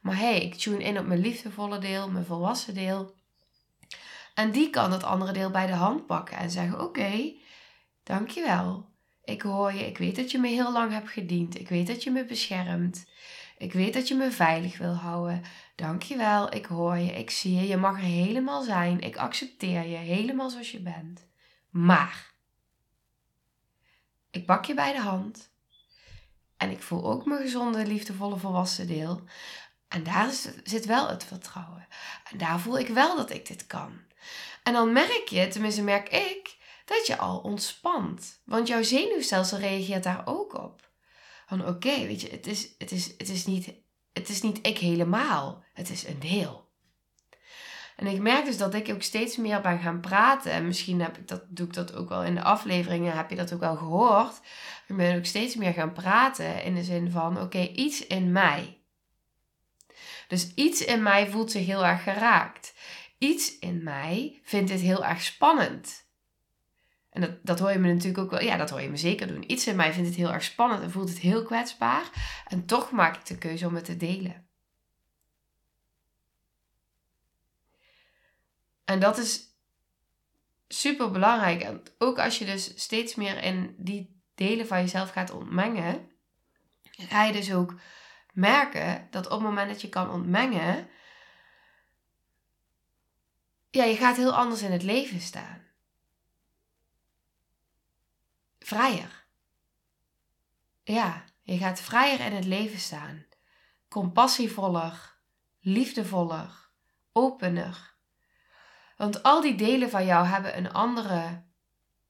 Maar 0.02 0.18
hé, 0.18 0.32
hey, 0.32 0.42
ik 0.42 0.56
tune 0.56 0.84
in 0.84 1.00
op 1.00 1.06
mijn 1.06 1.22
liefdevolle 1.22 1.78
deel, 1.78 2.10
mijn 2.10 2.26
volwassen 2.26 2.74
deel. 2.74 3.20
En 4.34 4.52
die 4.52 4.70
kan 4.70 4.92
het 4.92 5.04
andere 5.04 5.32
deel 5.32 5.52
bij 5.52 5.68
de 5.68 5.74
hand 5.74 6.06
pakken 6.06 6.38
en 6.38 6.52
zeggen: 6.52 6.74
Oké, 6.74 6.84
okay, 6.84 7.42
dankjewel. 8.04 8.90
Ik 9.24 9.42
hoor 9.42 9.74
je, 9.74 9.88
ik 9.88 9.98
weet 9.98 10.16
dat 10.16 10.32
je 10.32 10.38
me 10.38 10.48
heel 10.48 10.72
lang 10.72 10.92
hebt 10.92 11.10
gediend. 11.10 11.60
Ik 11.60 11.70
weet 11.70 11.88
dat 11.88 12.04
je 12.04 12.12
me 12.12 12.26
beschermt. 12.26 13.06
Ik 13.58 13.74
weet 13.74 13.94
dat 13.94 14.08
je 14.08 14.16
me 14.16 14.32
veilig 14.32 14.78
wil 14.78 14.94
houden. 14.94 15.42
Dankjewel, 15.76 16.54
ik 16.54 16.66
hoor 16.66 16.98
je, 16.98 17.12
ik 17.12 17.30
zie 17.30 17.56
je. 17.56 17.68
Je 17.68 17.78
mag 17.78 17.98
er 17.98 18.04
helemaal 18.04 18.64
zijn. 18.64 19.00
Ik 19.00 19.18
accepteer 19.18 19.86
je 19.86 19.98
helemaal 19.98 20.50
zoals 20.50 20.72
je 20.72 20.82
bent. 20.82 21.28
Maar 21.70 22.34
ik 24.32 24.46
pak 24.46 24.66
je 24.66 24.74
bij 24.74 24.92
de 24.92 25.00
hand. 25.00 25.52
En 26.58 26.70
ik 26.70 26.82
voel 26.82 27.12
ook 27.12 27.26
mijn 27.26 27.42
gezonde, 27.42 27.88
liefdevolle 27.88 28.38
volwassen 28.38 28.88
deel. 28.88 29.24
En 29.88 30.04
daar 30.04 30.30
zit 30.64 30.86
wel 30.86 31.10
het 31.10 31.24
vertrouwen. 31.24 31.88
En 32.32 32.38
daar 32.38 32.60
voel 32.60 32.80
ik 32.80 32.88
wel 32.88 33.16
dat 33.16 33.30
ik 33.30 33.48
dit 33.48 33.68
kan. 33.68 34.00
En 34.63 34.74
dan 34.74 34.94
merk 34.94 35.28
je, 35.30 35.48
tenminste 35.48 35.84
merk 35.84 36.10
ik, 36.10 36.58
dat 36.86 37.08
je 37.08 37.18
al 37.18 37.40
ontspant. 37.40 38.42
Want 38.46 38.68
jouw 38.68 38.84
zenuwstelsel 38.84 39.58
reageert 39.58 40.04
daar 40.04 40.22
ook 40.25 40.54
op. 40.54 40.90
Van 41.48 41.68
oké, 41.68 42.06
weet 42.06 42.22
je, 42.22 42.30
het 42.30 42.48
is, 42.48 42.75
het, 42.78 42.92
is, 42.92 43.13
het, 43.18 43.30
is 43.30 43.46
niet, 43.46 43.74
het 44.13 44.30
is 44.30 44.42
niet 44.42 44.60
ik 44.68 44.78
helemaal. 44.78 45.63
Het 45.74 45.90
is 45.90 46.08
een 46.08 46.20
deel. 46.20 46.70
En 47.96 48.08
ik 48.08 48.20
merk 48.20 48.46
dus 48.46 48.58
dat 48.58 48.74
ik 48.74 48.90
ook 48.90 49.01
steeds 49.01 49.38
meer 49.38 49.62
ben 49.62 49.80
gaan 49.80 50.00
praten. 50.00 50.51
En 50.51 50.68
misschien 50.68 51.01
heb 51.01 51.18
ik 51.18 51.28
dat, 51.28 51.44
doe 51.48 51.68
ik 51.68 51.74
dat 51.74 51.96
ook 51.96 52.10
wel 52.10 52.24
in 52.24 52.36
de 52.36 52.44
afleveringen, 52.44 53.16
heb 53.16 53.30
je 53.30 53.36
dat 53.36 53.54
ook 53.54 53.60
wel 53.60 53.75
gehoord. 53.75 54.40
Ik 54.88 54.96
ben 54.96 55.18
ook 55.18 55.25
steeds 55.25 55.56
meer 55.56 55.74
gaan 55.74 55.94
praten 55.94 56.63
in 56.63 56.75
de 56.75 56.84
zin 56.84 57.12
van: 57.12 57.42
oké, 57.42 57.60
iets 57.60 58.08
in 58.08 58.32
mij. 58.32 58.82
Dus 60.28 60.54
iets 60.54 60.86
in 60.86 61.04
mij 61.04 61.28
voelt 61.28 61.51
zich 61.51 61.66
heel 61.66 61.86
erg 61.86 62.04
geraakt. 62.04 62.74
Iets 63.22 63.60
in 63.60 63.84
mij 63.84 64.40
vindt 64.44 64.70
dit 64.70 64.80
heel 64.80 65.06
erg 65.06 65.22
spannend. 65.22 66.06
En 67.10 67.22
dat, 67.22 67.32
dat 67.44 67.60
hoor 67.60 67.72
je 67.72 67.78
me 67.78 67.94
natuurlijk 67.94 68.24
ook 68.24 68.30
wel, 68.32 68.42
ja, 68.42 68.58
dat 68.58 68.70
hoor 68.70 68.82
je 68.82 68.90
me 68.90 68.98
zeker 68.98 69.28
doen. 69.28 69.51
Iets 69.51 69.68
in 69.68 69.75
mij 69.75 69.94
vindt 69.94 70.08
het 70.08 70.18
heel 70.18 70.34
erg 70.34 70.44
spannend 70.44 70.82
en 70.82 70.92
voelt 70.92 71.10
het 71.10 71.20
heel 71.20 71.44
kwetsbaar. 71.44 72.04
En 72.48 72.66
toch 72.66 72.92
maak 72.92 73.16
ik 73.16 73.25
de 73.25 73.38
keuze 73.38 73.68
om 73.68 73.75
het 73.75 73.86
te 73.86 73.98
delen. 73.98 74.48
En 78.86 79.00
dat 79.00 79.18
is 79.18 79.44
super 80.68 81.12
belangrijk. 81.12 81.62
En 81.62 81.84
ook 81.98 82.20
als 82.20 82.40
je 82.40 82.46
dus 82.46 82.82
steeds 82.82 83.16
meer 83.16 83.44
in 83.44 83.75
die 83.78 84.22
delen 84.36 84.68
van 84.68 84.80
jezelf 84.80 85.10
gaat 85.12 85.32
ontmengen, 85.32 86.12
ga 86.82 87.24
je 87.24 87.34
dus 87.34 87.54
ook 87.54 87.75
merken 88.34 89.08
dat 89.12 89.25
op 89.25 89.32
het 89.32 89.42
moment 89.42 89.70
dat 89.70 89.82
je 89.82 89.90
kan 89.90 90.10
ontmengen, 90.10 90.90
ja, 93.72 93.84
je 93.84 93.96
gaat 93.96 94.18
heel 94.18 94.36
anders 94.36 94.62
in 94.62 94.72
het 94.72 94.84
leven 94.84 95.22
staan. 95.22 95.62
Vrijer. 98.60 99.25
Ja, 100.84 101.24
je 101.42 101.58
gaat 101.58 101.80
vrijer 101.80 102.20
in 102.20 102.34
het 102.34 102.46
leven 102.46 102.80
staan. 102.80 103.25
Compassievoller, 103.90 105.16
liefdevoller, 105.60 106.70
opener. 107.12 107.94
Want 108.98 109.24
al 109.24 109.42
die 109.42 109.56
delen 109.56 109.90
van 109.90 110.06
jou 110.06 110.25
hebben 110.25 110.58
een 110.58 110.74
andere 110.74 111.44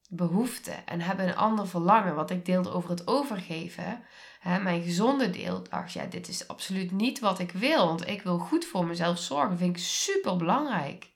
behoefte 0.09 0.71
en 0.71 1.01
hebben 1.01 1.27
een 1.27 1.35
ander 1.35 1.67
verlangen. 1.67 2.15
Wat 2.15 2.29
ik 2.29 2.45
deelde 2.45 2.71
over 2.71 2.89
het 2.89 3.07
overgeven. 3.07 4.03
Hè, 4.39 4.59
mijn 4.59 4.83
gezonde 4.83 5.29
deel 5.29 5.63
dacht, 5.63 5.93
ja, 5.93 6.05
dit 6.05 6.27
is 6.27 6.47
absoluut 6.47 6.91
niet 6.91 7.19
wat 7.19 7.39
ik 7.39 7.51
wil. 7.51 7.87
Want 7.87 8.07
ik 8.07 8.21
wil 8.21 8.37
goed 8.37 8.65
voor 8.65 8.85
mezelf 8.85 9.19
zorgen. 9.19 9.57
vind 9.57 9.77
ik 9.77 9.83
super 9.83 10.35
belangrijk. 10.35 11.11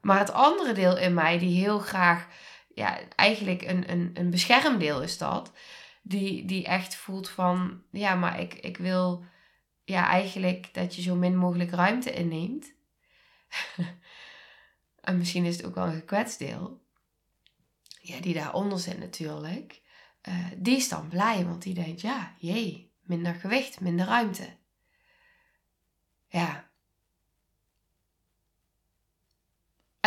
Maar 0.00 0.18
het 0.18 0.32
andere 0.32 0.72
deel 0.72 0.98
in 0.98 1.14
mij, 1.14 1.38
die 1.38 1.60
heel 1.60 1.78
graag, 1.78 2.26
ja, 2.74 2.98
eigenlijk 3.08 3.62
een, 3.62 3.90
een, 3.90 4.10
een 4.14 4.30
beschermdeel 4.30 5.02
is 5.02 5.18
dat. 5.18 5.52
Die, 6.02 6.44
die 6.44 6.64
echt 6.64 6.94
voelt 6.94 7.28
van, 7.28 7.82
ja, 7.90 8.14
maar 8.14 8.40
ik, 8.40 8.54
ik 8.54 8.76
wil 8.76 9.24
ja, 9.84 10.08
eigenlijk 10.08 10.74
dat 10.74 10.94
je 10.94 11.02
zo 11.02 11.14
min 11.14 11.36
mogelijk 11.36 11.70
ruimte 11.70 12.12
inneemt. 12.12 12.72
en 15.00 15.18
misschien 15.18 15.44
is 15.44 15.56
het 15.56 15.66
ook 15.66 15.74
wel 15.74 15.86
een 15.86 15.92
gekwetst 15.92 16.38
deel. 16.38 16.82
Ja, 18.00 18.20
die 18.20 18.34
daaronder 18.34 18.78
zit 18.78 18.98
natuurlijk. 18.98 19.82
Uh, 20.28 20.46
die 20.56 20.76
is 20.76 20.88
dan 20.88 21.08
blij, 21.08 21.44
want 21.44 21.62
die 21.62 21.74
denkt, 21.74 22.00
ja, 22.00 22.34
jee, 22.38 22.92
minder 23.00 23.34
gewicht, 23.34 23.80
minder 23.80 24.06
ruimte. 24.06 24.56
Ja. 26.28 26.67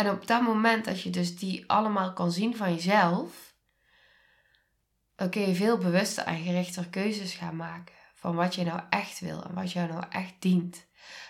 En 0.02 0.10
op 0.10 0.26
dat 0.26 0.42
moment 0.42 0.84
dat 0.84 1.02
je 1.02 1.10
dus 1.10 1.36
die 1.38 1.64
allemaal 1.66 2.12
kan 2.12 2.32
zien 2.32 2.56
van 2.56 2.74
jezelf, 2.74 3.54
dan 5.16 5.30
kun 5.30 5.40
je 5.40 5.54
veel 5.54 5.78
bewuster 5.78 6.24
en 6.24 6.42
gerichter 6.42 6.88
keuzes 6.88 7.34
gaan 7.34 7.56
maken 7.56 7.94
van 8.14 8.34
wat 8.34 8.54
je 8.54 8.64
nou 8.64 8.80
echt 8.90 9.20
wil 9.20 9.44
en 9.44 9.54
wat 9.54 9.72
jou 9.72 9.88
nou 9.88 10.04
echt 10.08 10.34
dient 10.38 10.86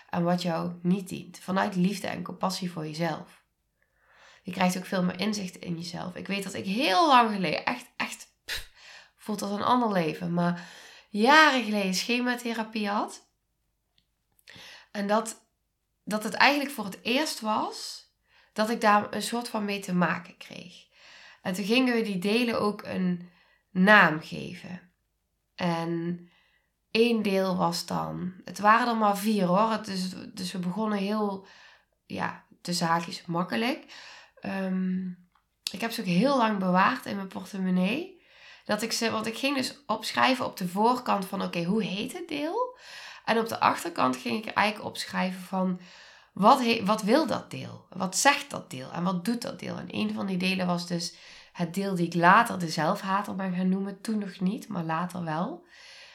en 0.09 0.23
wat 0.23 0.41
jou 0.41 0.79
niet 0.81 1.09
dient. 1.09 1.39
Vanuit 1.39 1.75
liefde 1.75 2.07
en 2.07 2.23
compassie 2.23 2.71
voor 2.71 2.85
jezelf. 2.85 3.43
Je 4.43 4.51
krijgt 4.51 4.77
ook 4.77 4.85
veel 4.85 5.03
meer 5.03 5.19
inzicht 5.19 5.55
in 5.55 5.77
jezelf. 5.77 6.15
Ik 6.15 6.27
weet 6.27 6.43
dat 6.43 6.53
ik 6.53 6.65
heel 6.65 7.07
lang 7.07 7.33
geleden, 7.33 7.65
echt, 7.65 7.85
echt, 7.97 8.27
voelt 9.15 9.41
als 9.41 9.51
een 9.51 9.63
ander 9.63 9.91
leven, 9.91 10.33
maar 10.33 10.67
jaren 11.09 11.63
geleden 11.63 11.93
schematherapie 11.93 12.89
had. 12.89 13.27
En 14.91 15.07
dat, 15.07 15.45
dat 16.03 16.23
het 16.23 16.33
eigenlijk 16.33 16.71
voor 16.71 16.85
het 16.85 16.99
eerst 17.03 17.39
was 17.39 18.02
dat 18.53 18.69
ik 18.69 18.81
daar 18.81 19.13
een 19.13 19.21
soort 19.21 19.49
van 19.49 19.65
mee 19.65 19.79
te 19.79 19.93
maken 19.93 20.37
kreeg. 20.37 20.73
En 21.41 21.53
toen 21.53 21.65
gingen 21.65 21.95
we 21.95 22.01
die 22.01 22.19
delen 22.19 22.59
ook 22.59 22.83
een 22.83 23.29
naam 23.71 24.21
geven. 24.21 24.91
En 25.55 26.19
één 26.91 27.21
deel 27.21 27.57
was 27.57 27.85
dan, 27.85 28.33
het 28.45 28.59
waren 28.59 28.87
er 28.87 28.97
maar 28.97 29.17
vier 29.17 29.45
hoor, 29.45 29.83
dus, 29.83 30.13
dus 30.33 30.51
we 30.51 30.59
begonnen 30.59 30.97
heel, 30.97 31.47
ja, 32.05 32.45
de 32.61 32.73
zaakjes 32.73 33.25
makkelijk. 33.25 33.85
Um, 34.41 35.29
ik 35.71 35.81
heb 35.81 35.91
ze 35.91 36.01
ook 36.01 36.07
heel 36.07 36.37
lang 36.37 36.59
bewaard 36.59 37.05
in 37.05 37.15
mijn 37.15 37.27
portemonnee. 37.27 38.21
Dat 38.65 38.81
ik 38.81 38.91
ze, 38.91 39.11
want 39.11 39.25
ik 39.25 39.37
ging 39.37 39.55
dus 39.57 39.83
opschrijven 39.85 40.45
op 40.45 40.57
de 40.57 40.67
voorkant 40.67 41.25
van 41.25 41.41
oké, 41.41 41.63
hoe 41.63 41.83
heet 41.83 42.13
het 42.13 42.27
deel? 42.27 42.77
En 43.25 43.37
op 43.37 43.47
de 43.47 43.59
achterkant 43.59 44.17
ging 44.17 44.45
ik 44.45 44.53
eigenlijk 44.53 44.87
opschrijven 44.87 45.41
van 45.41 45.79
wat, 46.33 46.79
wat 46.83 47.01
wil 47.01 47.27
dat 47.27 47.51
deel? 47.51 47.85
Wat 47.89 48.17
zegt 48.17 48.49
dat 48.49 48.69
deel? 48.69 48.91
En 48.91 49.03
wat 49.03 49.25
doet 49.25 49.41
dat 49.41 49.59
deel? 49.59 49.77
En 49.77 49.87
een 49.87 50.13
van 50.13 50.25
die 50.25 50.37
delen 50.37 50.67
was 50.67 50.87
dus 50.87 51.15
het 51.51 51.73
deel 51.73 51.95
die 51.95 52.05
ik 52.05 52.13
later 52.13 52.59
de 52.59 52.69
zelfhater 52.69 53.35
ben 53.35 53.53
gaan 53.53 53.69
noemen. 53.69 54.01
Toen 54.01 54.19
nog 54.19 54.39
niet, 54.39 54.67
maar 54.67 54.83
later 54.83 55.23
wel. 55.23 55.65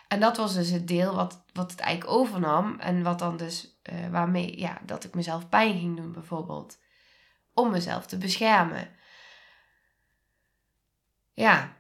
En 0.09 0.21
dat 0.21 0.37
was 0.37 0.55
dus 0.55 0.71
het 0.71 0.89
deel 0.89 1.15
wat, 1.15 1.45
wat 1.53 1.71
het 1.71 1.81
eigenlijk 1.81 2.19
overnam. 2.19 2.79
En 2.79 3.03
wat 3.03 3.19
dan 3.19 3.37
dus, 3.37 3.79
uh, 3.93 4.09
waarmee, 4.09 4.59
ja, 4.59 4.81
dat 4.87 5.05
ik 5.05 5.15
mezelf 5.15 5.49
pijn 5.49 5.79
ging 5.79 5.97
doen 5.97 6.13
bijvoorbeeld. 6.13 6.79
Om 7.55 7.71
mezelf 7.71 8.07
te 8.07 8.19
beschermen. 8.19 8.89
Ja. 11.35 11.77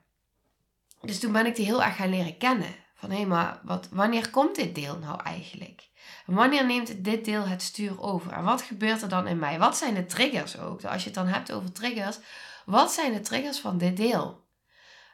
Dus 1.01 1.21
toen 1.21 1.33
ben 1.33 1.47
ik 1.47 1.57
die 1.57 1.65
heel 1.65 1.83
erg 1.83 1.97
gaan 1.97 2.11
leren 2.11 2.39
kennen. 2.39 2.75
Van 2.95 3.11
hé, 3.11 3.25
maar 3.25 3.61
wat, 3.63 3.89
wanneer 3.91 4.31
komt 4.31 4.57
dit 4.57 4.75
deel 4.75 4.99
nou 4.99 5.23
eigenlijk? 5.23 5.88
Wanneer 6.27 6.67
neemt 6.67 7.05
dit 7.05 7.25
deel 7.25 7.47
het 7.47 7.63
stuur 7.63 8.01
over? 8.01 8.33
En 8.33 8.45
wat 8.45 8.63
gebeurt 8.63 9.03
er 9.03 9.09
dan 9.09 9.27
in 9.27 9.39
mij? 9.39 9.59
Wat 9.59 9.77
zijn 9.77 9.95
de 9.95 10.07
triggers 10.07 10.59
ook? 10.59 10.85
Als 10.85 11.03
je 11.03 11.07
het 11.07 11.19
dan 11.19 11.27
hebt 11.27 11.53
over 11.53 11.73
triggers, 11.73 12.19
wat 12.67 12.93
zijn 12.93 13.13
de 13.13 13.21
triggers 13.21 13.59
van 13.59 13.79
dit 13.79 13.97
deel? 13.97 14.47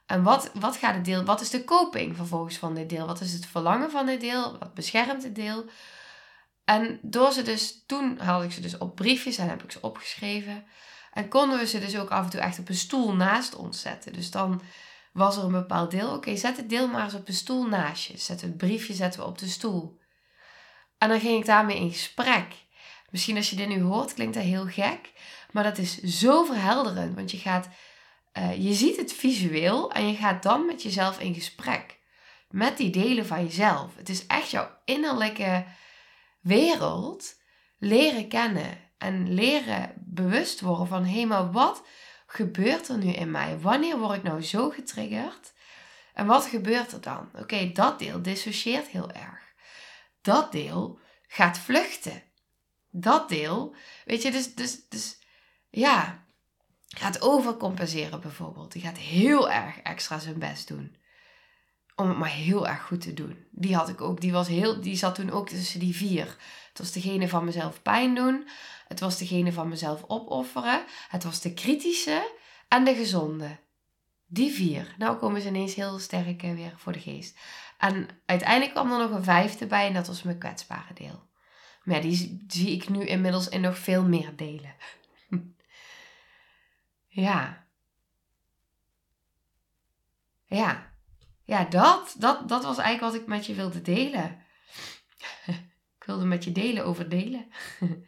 En 0.07 0.23
wat, 0.23 0.51
wat 0.55 0.77
gaat 0.77 0.95
het 0.95 1.05
deel, 1.05 1.25
wat 1.25 1.41
is 1.41 1.51
de 1.51 1.65
coping 1.65 2.17
vervolgens 2.17 2.57
van 2.57 2.75
dit 2.75 2.89
deel? 2.89 3.07
Wat 3.07 3.21
is 3.21 3.33
het 3.33 3.47
verlangen 3.47 3.91
van 3.91 4.07
dit 4.07 4.21
deel? 4.21 4.59
Wat 4.59 4.75
beschermt 4.75 5.23
het 5.23 5.35
deel? 5.35 5.65
En 6.65 6.99
door 7.03 7.33
ze 7.33 7.43
dus, 7.43 7.85
toen 7.87 8.19
haalde 8.19 8.45
ik 8.45 8.53
ze 8.53 8.61
dus 8.61 8.79
op 8.79 8.95
briefjes 8.95 9.39
en 9.39 9.49
heb 9.49 9.63
ik 9.63 9.73
ze 9.73 9.79
opgeschreven. 9.81 10.65
En 11.13 11.29
konden 11.29 11.59
we 11.59 11.67
ze 11.67 11.79
dus 11.79 11.99
ook 11.99 12.11
af 12.11 12.25
en 12.25 12.31
toe 12.31 12.41
echt 12.41 12.59
op 12.59 12.69
een 12.69 12.75
stoel 12.75 13.15
naast 13.15 13.55
ons 13.55 13.81
zetten. 13.81 14.13
Dus 14.13 14.31
dan 14.31 14.63
was 15.13 15.37
er 15.37 15.45
een 15.45 15.53
bepaald 15.53 15.91
deel. 15.91 16.15
Oké, 16.15 16.37
zet 16.37 16.57
het 16.57 16.69
deel 16.69 16.89
maar 16.89 17.05
eens 17.05 17.15
op 17.15 17.29
een 17.29 17.35
stoel 17.35 17.67
naast 17.67 18.05
je. 18.05 18.19
Zet 18.19 18.41
het 18.41 18.57
briefje 18.57 18.95
zetten 18.95 19.21
we 19.21 19.27
op 19.27 19.39
de 19.39 19.49
stoel. 19.49 19.99
En 21.05 21.11
dan 21.11 21.21
ging 21.21 21.39
ik 21.39 21.47
daarmee 21.47 21.77
in 21.77 21.91
gesprek. 21.91 22.47
Misschien 23.11 23.37
als 23.37 23.51
je 23.51 23.57
dit 23.57 23.69
nu 23.69 23.83
hoort, 23.83 24.15
klinkt 24.15 24.35
dat 24.35 24.43
heel 24.43 24.67
gek. 24.67 25.13
Maar 25.51 25.65
dat 25.65 25.79
is 25.79 25.99
zo 25.99 26.45
verhelderend. 26.45 27.15
Want 27.15 27.31
je 27.31 27.37
gaat, 27.37 27.69
uh, 28.39 28.65
je 28.65 28.75
ziet 28.75 28.97
het 28.97 29.13
visueel 29.13 29.93
en 29.93 30.09
je 30.09 30.17
gaat 30.17 30.43
dan 30.43 30.67
met 30.67 30.83
jezelf 30.83 31.21
in 31.21 31.35
gesprek. 31.35 31.99
Met 32.51 32.77
die 32.77 32.91
delen 32.91 33.27
van 33.27 33.45
jezelf. 33.45 33.97
Het 33.97 34.09
is 34.09 34.27
echt 34.27 34.51
jouw 34.51 34.71
innerlijke 34.85 35.65
wereld 36.41 37.35
leren 37.79 38.29
kennen. 38.29 38.79
En 38.99 39.35
leren 39.35 39.93
bewust 39.97 40.61
worden 40.61 40.87
van 40.87 41.05
hé, 41.05 41.25
maar 41.25 41.53
wat 41.53 41.83
gebeurt 42.27 42.89
er 42.89 42.99
nu 42.99 43.13
in 43.13 43.31
mij? 43.31 43.59
Wanneer 43.59 43.99
word 43.99 44.17
ik 44.17 44.23
nou 44.23 44.43
zo 44.43 44.71
getriggerd? 44.71 45.53
En 46.15 46.27
wat 46.27 46.45
gebeurt 46.45 46.93
er 46.93 47.01
dan? 47.01 47.31
Oké, 47.35 47.73
dat 47.73 47.99
deel 47.99 48.23
dissocieert 48.23 48.87
heel 48.87 49.11
erg. 49.11 49.45
Dat 50.25 50.53
deel 50.53 50.99
gaat 51.27 51.59
vluchten. 51.59 52.23
Dat 52.91 53.29
deel, 53.29 53.75
weet 54.05 54.23
je, 54.23 54.31
dus, 54.31 54.55
dus, 54.55 54.89
dus 54.89 55.19
ja, 55.71 56.25
gaat 56.89 57.23
overcompenseren 57.23 58.21
bijvoorbeeld. 58.21 58.73
Die 58.73 58.83
gaat 58.83 58.99
heel 58.99 59.51
erg 59.51 59.79
extra 59.79 60.19
zijn 60.19 60.39
best 60.39 60.69
doen. 60.69 60.97
Om 61.97 62.09
het 62.09 62.19
maar 62.19 62.31
heel 62.31 62.69
erg 62.69 62.83
goed 62.83 63.01
te 63.01 63.15
doen. 63.15 63.47
Die 63.51 63.75
had 63.75 63.89
ik 63.89 64.01
ook, 64.01 64.21
die, 64.21 64.33
was 64.33 64.49
heel, 64.49 64.81
die 64.81 64.97
zat 64.97 65.15
toen 65.15 65.31
ook 65.31 65.49
tussen 65.49 65.81
die 65.81 65.97
vier. 65.97 66.37
Het 66.69 66.79
was 66.79 66.93
degene 66.93 67.29
van 67.29 67.45
mezelf 67.45 67.83
pijn 67.83 68.15
doen. 68.15 68.49
Het 68.89 69.01
was 69.01 69.19
degene 69.19 69.53
van 69.53 69.69
mezelf 69.69 70.05
opofferen. 70.07 70.85
Het 71.09 71.25
was 71.25 71.41
de 71.41 71.55
kritische 71.55 72.33
en 72.69 72.85
de 72.85 72.95
gezonde. 72.95 73.59
Die 74.27 74.53
vier. 74.53 74.95
Nou 74.99 75.17
komen 75.17 75.41
ze 75.41 75.49
ineens 75.49 75.75
heel 75.75 75.99
sterk 75.99 76.43
eh, 76.43 76.55
weer 76.55 76.75
voor 76.77 76.93
de 76.93 77.01
geest. 77.01 77.39
En 77.79 78.09
uiteindelijk 78.27 78.73
kwam 78.73 78.93
er 78.93 78.99
nog 78.99 79.11
een 79.11 79.25
vijfde 79.25 79.67
bij 79.67 79.87
en 79.87 79.95
dat 79.95 80.07
was 80.07 80.23
mijn 80.23 80.39
kwetsbare 80.39 80.95
deel. 80.95 81.29
Maar 81.85 81.97
ja, 81.97 82.03
die 82.03 82.45
zie 82.49 82.71
ik 82.71 82.89
nu 82.89 83.07
inmiddels 83.07 83.49
in 83.49 83.61
nog 83.61 83.79
veel 83.79 84.05
meer 84.05 84.37
delen. 84.37 84.75
ja. 87.09 87.67
Ja. 90.45 90.93
Ja, 91.45 91.65
dat, 91.65 92.15
dat, 92.19 92.49
dat 92.49 92.65
was 92.65 92.79
eigenlijk 92.79 93.13
wat 93.13 93.23
ik 93.23 93.29
met 93.29 93.47
je 93.47 93.55
wilde 93.55 93.83
delen. 93.83 94.45
ik 95.99 96.05
wilde 96.07 96.25
met 96.25 96.45
je 96.45 96.53
delen 96.53 96.85
over 96.85 97.09
delen. 97.09 97.49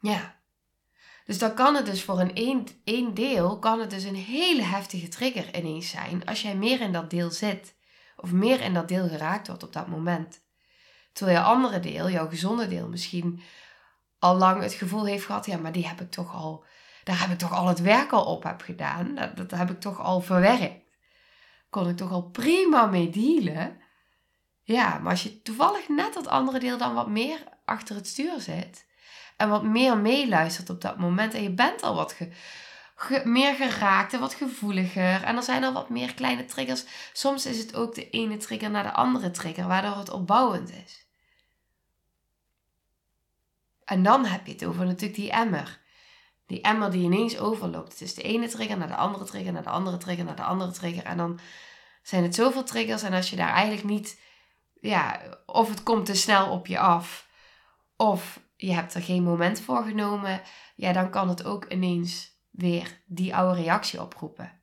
ja. 0.00 0.41
Dus 1.24 1.38
dan 1.38 1.54
kan 1.54 1.74
het 1.74 1.86
dus 1.86 2.02
voor 2.02 2.20
een 2.20 2.34
één, 2.84 3.14
deel, 3.14 3.58
kan 3.58 3.80
het 3.80 3.90
dus 3.90 4.04
een 4.04 4.14
hele 4.14 4.62
heftige 4.62 5.08
trigger 5.08 5.56
ineens 5.56 5.90
zijn 5.90 6.24
als 6.24 6.42
jij 6.42 6.56
meer 6.56 6.80
in 6.80 6.92
dat 6.92 7.10
deel 7.10 7.30
zit. 7.30 7.74
Of 8.16 8.32
meer 8.32 8.60
in 8.60 8.74
dat 8.74 8.88
deel 8.88 9.08
geraakt 9.08 9.46
wordt 9.46 9.62
op 9.62 9.72
dat 9.72 9.86
moment. 9.86 10.40
Terwijl 11.12 11.38
je 11.38 11.44
andere 11.44 11.80
deel, 11.80 12.10
jouw 12.10 12.28
gezonde 12.28 12.68
deel, 12.68 12.88
misschien 12.88 13.42
al 14.18 14.36
lang 14.36 14.62
het 14.62 14.72
gevoel 14.72 15.04
heeft 15.04 15.24
gehad, 15.24 15.46
ja, 15.46 15.56
maar 15.56 15.72
die 15.72 15.86
heb 15.86 16.00
ik 16.00 16.10
toch 16.10 16.34
al, 16.34 16.64
daar 17.04 17.20
heb 17.20 17.30
ik 17.30 17.38
toch 17.38 17.52
al 17.52 17.66
het 17.66 17.80
werk 17.80 18.12
al 18.12 18.24
op 18.24 18.42
heb 18.42 18.60
gedaan. 18.60 19.14
Dat, 19.14 19.36
dat 19.36 19.50
heb 19.50 19.70
ik 19.70 19.80
toch 19.80 20.00
al 20.00 20.20
verwerkt. 20.20 20.80
Kon 21.70 21.88
ik 21.88 21.96
toch 21.96 22.10
al 22.10 22.22
prima 22.22 22.86
mee 22.86 23.10
dealen. 23.10 23.80
Ja, 24.62 24.98
maar 24.98 25.10
als 25.10 25.22
je 25.22 25.42
toevallig 25.42 25.88
net 25.88 26.14
dat 26.14 26.26
andere 26.26 26.58
deel 26.58 26.78
dan 26.78 26.94
wat 26.94 27.08
meer 27.08 27.44
achter 27.64 27.94
het 27.94 28.06
stuur 28.06 28.40
zit, 28.40 28.86
en 29.42 29.48
wat 29.48 29.62
meer 29.62 29.98
meeluistert 29.98 30.70
op 30.70 30.80
dat 30.80 30.98
moment. 30.98 31.34
En 31.34 31.42
je 31.42 31.50
bent 31.50 31.82
al 31.82 31.94
wat 31.94 32.16
meer 33.24 33.54
geraakt 33.54 34.12
en 34.12 34.20
wat 34.20 34.34
gevoeliger. 34.34 35.22
En 35.22 35.36
er 35.36 35.42
zijn 35.42 35.64
al 35.64 35.72
wat 35.72 35.88
meer 35.88 36.14
kleine 36.14 36.44
triggers. 36.44 36.84
Soms 37.12 37.46
is 37.46 37.58
het 37.58 37.76
ook 37.76 37.94
de 37.94 38.10
ene 38.10 38.36
trigger 38.36 38.70
naar 38.70 38.82
de 38.82 38.92
andere 38.92 39.30
trigger, 39.30 39.66
waardoor 39.66 39.96
het 39.96 40.10
opbouwend 40.10 40.70
is. 40.70 41.06
En 43.84 44.02
dan 44.02 44.24
heb 44.24 44.46
je 44.46 44.52
het 44.52 44.64
over 44.64 44.84
natuurlijk 44.84 45.14
die 45.14 45.30
emmer. 45.30 45.80
Die 46.46 46.60
emmer 46.60 46.90
die 46.90 47.04
ineens 47.04 47.38
overloopt. 47.38 47.92
Het 47.92 48.00
is 48.00 48.14
de 48.14 48.22
ene 48.22 48.48
trigger 48.48 48.78
naar 48.78 48.88
de 48.88 48.96
andere 48.96 49.24
trigger, 49.24 49.52
naar 49.52 49.62
de 49.62 49.70
andere 49.70 49.96
trigger, 49.96 50.24
naar 50.24 50.36
de 50.36 50.42
andere 50.42 50.70
trigger. 50.70 51.04
En 51.04 51.16
dan 51.16 51.40
zijn 52.02 52.22
het 52.22 52.34
zoveel 52.34 52.64
triggers. 52.64 53.02
En 53.02 53.12
als 53.12 53.30
je 53.30 53.36
daar 53.36 53.52
eigenlijk 53.52 53.88
niet, 53.88 54.20
ja, 54.80 55.20
of 55.46 55.68
het 55.68 55.82
komt 55.82 56.06
te 56.06 56.14
snel 56.14 56.50
op 56.50 56.66
je 56.66 56.78
af, 56.78 57.28
of 57.96 58.40
je 58.66 58.72
hebt 58.72 58.94
er 58.94 59.02
geen 59.02 59.22
moment 59.22 59.60
voor 59.60 59.84
genomen, 59.84 60.42
ja, 60.74 60.92
dan 60.92 61.10
kan 61.10 61.28
het 61.28 61.44
ook 61.44 61.64
ineens 61.64 62.38
weer 62.50 63.02
die 63.06 63.36
oude 63.36 63.62
reactie 63.62 64.02
oproepen. 64.02 64.60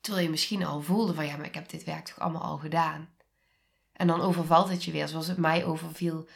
Terwijl 0.00 0.24
je 0.24 0.30
misschien 0.30 0.64
al 0.64 0.80
voelde 0.80 1.14
van 1.14 1.26
ja, 1.26 1.36
maar 1.36 1.46
ik 1.46 1.54
heb 1.54 1.68
dit 1.68 1.84
werk 1.84 2.04
toch 2.04 2.18
allemaal 2.18 2.42
al 2.42 2.58
gedaan. 2.58 3.14
En 3.92 4.06
dan 4.06 4.20
overvalt 4.20 4.68
het 4.68 4.84
je 4.84 4.90
weer 4.90 5.08
zoals 5.08 5.26
het 5.26 5.36
mij 5.36 5.64
overviel. 5.64 6.28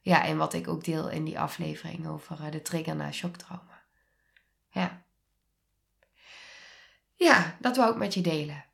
Ja, 0.00 0.24
en 0.24 0.36
wat 0.36 0.52
ik 0.52 0.68
ook 0.68 0.84
deel 0.84 1.08
in 1.10 1.24
die 1.24 1.40
aflevering 1.40 2.06
over 2.06 2.44
eh, 2.44 2.50
de 2.50 2.62
trigger 2.62 2.96
naar 2.96 3.14
shocktrauma. 3.14 3.82
Ja. 4.70 5.04
Ja, 7.14 7.56
dat 7.60 7.76
wou 7.76 7.92
ik 7.92 7.98
met 7.98 8.14
je 8.14 8.20
delen. 8.20 8.64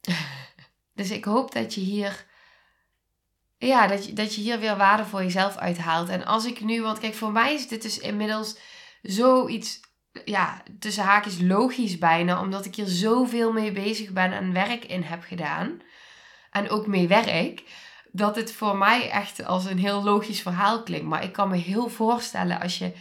dus 0.94 1.10
ik 1.10 1.24
hoop 1.24 1.52
dat 1.52 1.74
je 1.74 1.80
hier 1.80 2.26
ja, 3.58 3.86
dat 3.86 4.06
je, 4.06 4.12
dat 4.12 4.34
je 4.34 4.40
hier 4.40 4.58
weer 4.58 4.76
waarde 4.76 5.04
voor 5.04 5.22
jezelf 5.22 5.56
uithaalt. 5.56 6.08
En 6.08 6.24
als 6.24 6.44
ik 6.44 6.60
nu, 6.60 6.82
want 6.82 6.98
kijk, 6.98 7.14
voor 7.14 7.32
mij 7.32 7.54
is 7.54 7.68
dit 7.68 7.82
dus 7.82 7.98
inmiddels 7.98 8.58
zoiets, 9.02 9.80
ja, 10.24 10.62
tussen 10.78 11.04
haakjes 11.04 11.40
logisch 11.40 11.98
bijna, 11.98 12.40
omdat 12.40 12.64
ik 12.64 12.74
hier 12.74 12.86
zoveel 12.86 13.52
mee 13.52 13.72
bezig 13.72 14.12
ben 14.12 14.32
en 14.32 14.52
werk 14.52 14.84
in 14.84 15.02
heb 15.02 15.22
gedaan. 15.22 15.80
En 16.50 16.70
ook 16.70 16.86
mee 16.86 17.08
werk. 17.08 17.62
Dat 18.12 18.36
het 18.36 18.52
voor 18.52 18.76
mij 18.76 19.10
echt 19.10 19.44
als 19.44 19.64
een 19.64 19.78
heel 19.78 20.02
logisch 20.02 20.42
verhaal 20.42 20.82
klinkt. 20.82 21.06
Maar 21.06 21.24
ik 21.24 21.32
kan 21.32 21.48
me 21.48 21.56
heel 21.56 21.88
voorstellen 21.88 22.60
als 22.60 22.78
je 22.78 22.92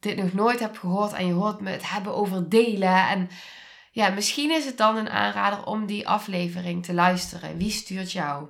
dit 0.00 0.16
nog 0.16 0.32
nooit 0.32 0.60
hebt 0.60 0.78
gehoord 0.78 1.12
en 1.12 1.26
je 1.26 1.32
hoort 1.32 1.60
me 1.60 1.70
het 1.70 1.90
hebben 1.90 2.14
over 2.14 2.48
delen. 2.48 3.08
En 3.08 3.30
ja, 3.92 4.08
misschien 4.08 4.50
is 4.50 4.64
het 4.64 4.76
dan 4.76 4.96
een 4.96 5.10
aanrader 5.10 5.64
om 5.64 5.86
die 5.86 6.08
aflevering 6.08 6.84
te 6.84 6.94
luisteren. 6.94 7.56
Wie 7.56 7.70
stuurt 7.70 8.12
jou? 8.12 8.48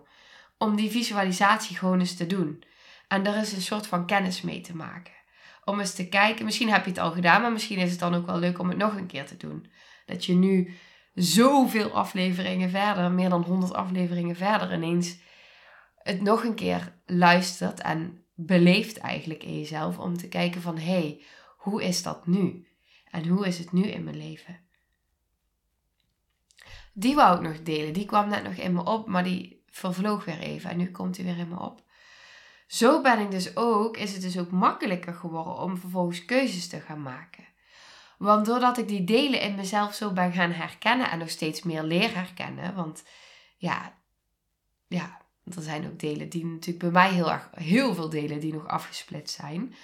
Om 0.59 0.77
die 0.77 0.91
visualisatie 0.91 1.77
gewoon 1.77 2.01
eens 2.01 2.17
te 2.17 2.27
doen. 2.27 2.63
En 3.09 3.27
er 3.27 3.37
is 3.37 3.53
een 3.53 3.63
soort 3.63 3.87
van 3.87 4.07
kennis 4.07 4.43
mee 4.43 4.61
te 4.61 4.77
maken. 4.77 5.13
Om 5.65 5.81
eens 5.81 5.95
te 5.95 6.09
kijken, 6.09 6.45
misschien 6.45 6.71
heb 6.71 6.85
je 6.85 6.91
het 6.91 6.99
al 6.99 7.11
gedaan, 7.11 7.43
maar 7.43 7.53
misschien 7.53 7.79
is 7.79 7.91
het 7.91 8.01
dan 8.01 8.15
ook 8.15 8.27
wel 8.27 8.39
leuk 8.39 8.59
om 8.59 8.69
het 8.69 8.79
nog 8.79 8.97
een 8.97 9.07
keer 9.07 9.27
te 9.27 9.37
doen. 9.37 9.71
Dat 10.07 10.25
je 10.25 10.35
nu 10.35 10.75
zoveel 11.15 11.91
afleveringen 11.91 12.71
verder, 12.71 13.11
meer 13.11 13.29
dan 13.29 13.43
100 13.43 13.73
afleveringen 13.73 14.37
verder, 14.37 14.73
ineens 14.73 15.19
het 15.99 16.23
nog 16.23 16.45
een 16.45 16.55
keer 16.55 17.01
luistert 17.07 17.81
en 17.81 18.25
beleeft 18.35 18.99
eigenlijk 18.99 19.43
in 19.43 19.59
jezelf 19.59 19.99
om 19.99 20.17
te 20.17 20.29
kijken 20.29 20.63
van 20.63 20.79
hé, 20.79 20.85
hey, 20.85 21.23
hoe 21.57 21.85
is 21.85 22.03
dat 22.03 22.27
nu? 22.27 22.67
En 23.11 23.27
hoe 23.27 23.47
is 23.47 23.59
het 23.59 23.73
nu 23.73 23.83
in 23.83 24.05
mijn 24.05 24.17
leven? 24.17 24.61
Die 26.93 27.15
wou 27.15 27.37
ik 27.37 27.43
nog 27.43 27.63
delen. 27.63 27.93
Die 27.93 28.05
kwam 28.05 28.29
net 28.29 28.43
nog 28.43 28.55
in 28.55 28.73
me 28.73 28.85
op, 28.85 29.07
maar 29.07 29.25
die, 29.25 29.58
vervloog 29.79 30.25
weer 30.25 30.39
even 30.39 30.71
en 30.71 30.77
nu 30.77 30.91
komt 30.91 31.17
hij 31.17 31.25
weer 31.25 31.39
in 31.39 31.49
me 31.49 31.61
op. 31.61 31.83
Zo 32.67 33.01
ben 33.01 33.19
ik 33.19 33.31
dus 33.31 33.57
ook, 33.57 33.97
is 33.97 34.13
het 34.13 34.23
dus 34.23 34.39
ook 34.39 34.51
makkelijker 34.51 35.15
geworden 35.15 35.59
om 35.59 35.79
vervolgens 35.79 36.25
keuzes 36.25 36.69
te 36.69 36.81
gaan 36.81 37.03
maken. 37.03 37.45
Want 38.19 38.47
doordat 38.47 38.79
ik 38.79 38.89
die 38.89 39.05
delen 39.05 39.41
in 39.41 39.55
mezelf 39.55 39.95
zo 39.95 40.13
ben 40.13 40.33
gaan 40.33 40.53
herkennen 40.53 41.11
en 41.11 41.19
nog 41.19 41.31
steeds 41.31 41.63
meer 41.63 41.83
leer 41.83 42.15
herkennen, 42.15 42.75
want 42.75 43.05
ja, 43.57 43.95
ja, 44.87 45.21
er 45.45 45.63
zijn 45.63 45.87
ook 45.87 45.99
delen 45.99 46.29
die 46.29 46.47
natuurlijk 46.47 46.79
bij 46.79 46.91
mij 47.03 47.13
heel 47.13 47.31
erg, 47.31 47.49
heel 47.55 47.95
veel 47.95 48.09
delen 48.09 48.41
die 48.41 48.53
nog 48.53 48.67
afgesplitst 48.67 49.35
zijn. 49.35 49.75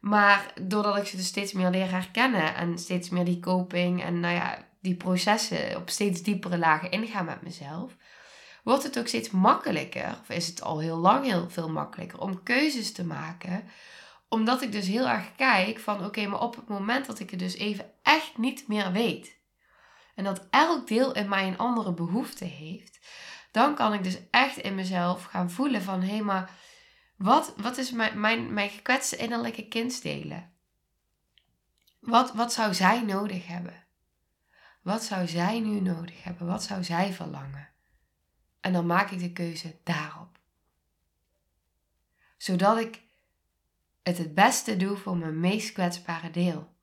Maar 0.00 0.52
doordat 0.62 0.96
ik 0.96 1.06
ze 1.06 1.16
dus 1.16 1.26
steeds 1.26 1.52
meer 1.52 1.70
leer 1.70 1.90
herkennen 1.90 2.54
en 2.54 2.78
steeds 2.78 3.08
meer 3.08 3.24
die 3.24 3.40
coping 3.40 4.02
en 4.02 4.20
nou 4.20 4.34
ja, 4.34 4.68
die 4.80 4.94
processen 4.94 5.76
op 5.76 5.90
steeds 5.90 6.22
diepere 6.22 6.58
lagen 6.58 6.90
ingaan 6.90 7.24
met 7.24 7.42
mezelf, 7.42 7.96
wordt 8.66 8.82
het 8.82 8.98
ook 8.98 9.06
steeds 9.06 9.30
makkelijker, 9.30 10.18
of 10.20 10.28
is 10.28 10.46
het 10.46 10.62
al 10.62 10.78
heel 10.78 10.96
lang 10.96 11.24
heel 11.24 11.50
veel 11.50 11.68
makkelijker, 11.68 12.20
om 12.20 12.42
keuzes 12.42 12.92
te 12.92 13.04
maken. 13.04 13.64
Omdat 14.28 14.62
ik 14.62 14.72
dus 14.72 14.86
heel 14.86 15.08
erg 15.08 15.34
kijk 15.36 15.78
van 15.78 16.04
oké, 16.04 16.26
maar 16.26 16.40
op 16.40 16.56
het 16.56 16.68
moment 16.68 17.06
dat 17.06 17.18
ik 17.18 17.30
het 17.30 17.38
dus 17.38 17.54
even 17.54 17.90
echt 18.02 18.38
niet 18.38 18.68
meer 18.68 18.92
weet. 18.92 19.36
En 20.14 20.24
dat 20.24 20.46
elk 20.50 20.86
deel 20.86 21.12
in 21.14 21.28
mij 21.28 21.46
een 21.46 21.58
andere 21.58 21.92
behoefte 21.92 22.44
heeft. 22.44 22.98
Dan 23.50 23.74
kan 23.74 23.92
ik 23.92 24.04
dus 24.04 24.18
echt 24.30 24.56
in 24.56 24.74
mezelf 24.74 25.24
gaan 25.24 25.50
voelen 25.50 25.82
van 25.82 26.02
hé, 26.02 26.20
maar 26.20 26.50
wat, 27.16 27.54
wat 27.56 27.76
is 27.76 27.90
mijn, 27.90 28.20
mijn, 28.20 28.52
mijn 28.52 28.70
gekwetste 28.70 29.16
innerlijke 29.16 29.68
kindsdelen? 29.68 30.52
Wat, 32.00 32.34
wat 32.34 32.52
zou 32.52 32.74
zij 32.74 33.02
nodig 33.02 33.46
hebben? 33.46 33.86
Wat 34.82 35.04
zou 35.04 35.26
zij 35.26 35.60
nu 35.60 35.80
nodig 35.80 36.22
hebben? 36.22 36.46
Wat 36.46 36.62
zou 36.62 36.84
zij 36.84 37.12
verlangen? 37.12 37.74
En 38.66 38.72
dan 38.72 38.86
maak 38.86 39.10
ik 39.10 39.18
de 39.18 39.32
keuze 39.32 39.76
daarop. 39.82 40.38
Zodat 42.36 42.78
ik 42.78 43.02
het 44.02 44.18
het 44.18 44.34
beste 44.34 44.76
doe 44.76 44.96
voor 44.96 45.16
mijn 45.16 45.40
meest 45.40 45.72
kwetsbare 45.72 46.30
deel. 46.30 46.76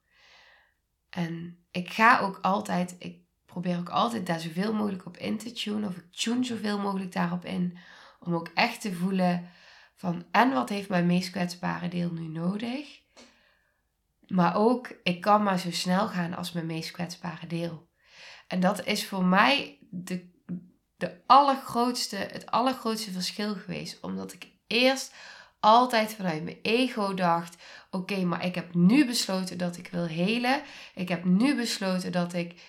En 1.09 1.63
ik 1.71 1.89
ga 1.89 2.19
ook 2.19 2.39
altijd, 2.41 2.95
ik 2.99 3.17
probeer 3.45 3.77
ook 3.77 3.89
altijd 3.89 4.25
daar 4.25 4.39
zoveel 4.39 4.73
mogelijk 4.73 5.05
op 5.05 5.17
in 5.17 5.37
te 5.37 5.51
tunen. 5.51 5.89
Of 5.89 5.97
ik 5.97 6.11
tune 6.11 6.43
zoveel 6.43 6.79
mogelijk 6.79 7.11
daarop 7.11 7.45
in. 7.45 7.77
Om 8.19 8.33
ook 8.33 8.49
echt 8.53 8.81
te 8.81 8.93
voelen 8.93 9.49
van 9.95 10.25
en 10.31 10.53
wat 10.53 10.69
heeft 10.69 10.89
mijn 10.89 11.05
meest 11.05 11.29
kwetsbare 11.29 11.87
deel 11.87 12.11
nu 12.11 12.27
nodig. 12.27 13.01
Maar 14.27 14.55
ook, 14.55 14.95
ik 15.03 15.21
kan 15.21 15.43
maar 15.43 15.59
zo 15.59 15.71
snel 15.71 16.07
gaan 16.07 16.33
als 16.33 16.51
mijn 16.51 16.65
meest 16.65 16.91
kwetsbare 16.91 17.47
deel. 17.47 17.89
En 18.47 18.59
dat 18.59 18.85
is 18.85 19.07
voor 19.07 19.25
mij 19.25 19.77
de 19.89 20.31
de 21.03 21.21
allergrootste, 21.25 22.15
het 22.15 22.51
allergrootste 22.51 23.11
verschil 23.11 23.55
geweest. 23.55 23.97
Omdat 24.01 24.33
ik 24.33 24.47
eerst 24.67 25.13
altijd 25.59 26.13
vanuit 26.13 26.43
mijn 26.43 26.57
ego 26.61 27.13
dacht: 27.13 27.55
oké, 27.91 28.23
maar 28.23 28.45
ik 28.45 28.55
heb 28.55 28.73
nu 28.73 29.05
besloten 29.05 29.57
dat 29.57 29.77
ik 29.77 29.87
wil 29.87 30.05
helen. 30.05 30.61
Ik 30.95 31.09
heb 31.09 31.23
nu 31.23 31.55
besloten 31.55 32.11
dat 32.11 32.33
ik 32.33 32.61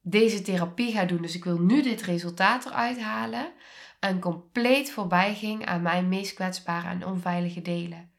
deze 0.00 0.42
therapie 0.42 0.92
ga 0.92 1.04
doen. 1.04 1.22
Dus 1.22 1.34
ik 1.34 1.44
wil 1.44 1.58
nu 1.58 1.82
dit 1.82 2.02
resultaat 2.02 2.66
eruit 2.66 3.00
halen. 3.00 3.52
En 4.00 4.20
compleet 4.20 4.90
voorbij 4.90 5.34
ging 5.34 5.66
aan 5.66 5.82
mijn 5.82 6.08
meest 6.08 6.34
kwetsbare 6.34 6.88
en 6.88 7.06
onveilige 7.06 7.62
delen. 7.62 8.10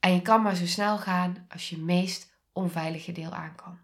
En 0.00 0.14
je 0.14 0.22
kan 0.22 0.42
maar 0.42 0.56
zo 0.56 0.66
snel 0.66 0.98
gaan 0.98 1.46
als 1.48 1.68
je 1.68 1.78
meest 1.78 2.38
onveilige 2.52 3.12
deel 3.12 3.32
aan 3.32 3.54
kan. 3.54 3.78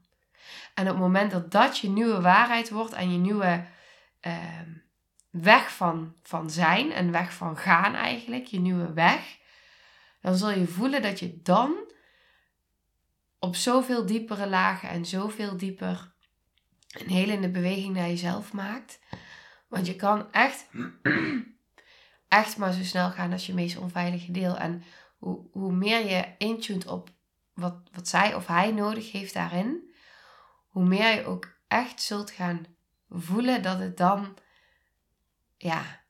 En 0.75 0.85
op 0.85 0.91
het 0.91 0.99
moment 0.99 1.31
dat 1.31 1.51
dat 1.51 1.79
je 1.79 1.89
nieuwe 1.89 2.21
waarheid 2.21 2.71
wordt 2.71 2.93
en 2.93 3.13
je 3.13 3.19
nieuwe 3.19 3.65
Ehm, 4.27 4.71
weg 5.31 5.73
van, 5.73 6.15
van 6.23 6.51
zijn 6.51 6.93
en 6.93 7.11
weg 7.11 7.35
van 7.35 7.57
gaan 7.57 7.95
eigenlijk, 7.95 8.47
je 8.47 8.59
nieuwe 8.59 8.93
weg, 8.93 9.39
dan 10.21 10.37
zul 10.37 10.51
je 10.51 10.67
voelen 10.67 11.03
dat 11.03 11.19
je 11.19 11.43
dan 11.43 11.93
op 13.39 13.57
zoveel 13.57 14.07
diepere 14.07 14.47
lagen 14.47 14.89
en 14.89 15.05
zoveel 15.05 15.57
dieper 15.57 16.15
een 16.89 17.09
helende 17.09 17.51
beweging 17.51 17.95
naar 17.95 18.09
jezelf 18.09 18.53
maakt. 18.53 18.99
Want 19.69 19.87
je 19.87 19.97
kan 19.97 20.33
echt, 20.33 20.67
echt 22.29 22.57
maar 22.57 22.73
zo 22.73 22.83
snel 22.83 23.11
gaan 23.11 23.33
als 23.33 23.47
je 23.47 23.55
meest 23.55 23.77
onveilige 23.77 24.31
deel. 24.31 24.57
En 24.57 24.83
hoe, 25.19 25.49
hoe 25.53 25.73
meer 25.73 26.07
je 26.07 26.35
intuned 26.39 26.87
op 26.87 27.11
wat, 27.55 27.77
wat 27.93 28.09
zij 28.09 28.35
of 28.35 28.47
hij 28.47 28.71
nodig 28.73 29.13
heeft 29.13 29.35
daarin, 29.35 29.91
hoe 30.67 30.85
meer 30.85 31.15
je 31.15 31.25
ook 31.25 31.57
echt 31.69 32.03
zult 32.03 32.31
gaan 32.31 32.76
voelen 33.09 33.63
dat 33.63 33.79
het 33.79 33.97
dan, 33.97 34.37
ja, 35.57 36.01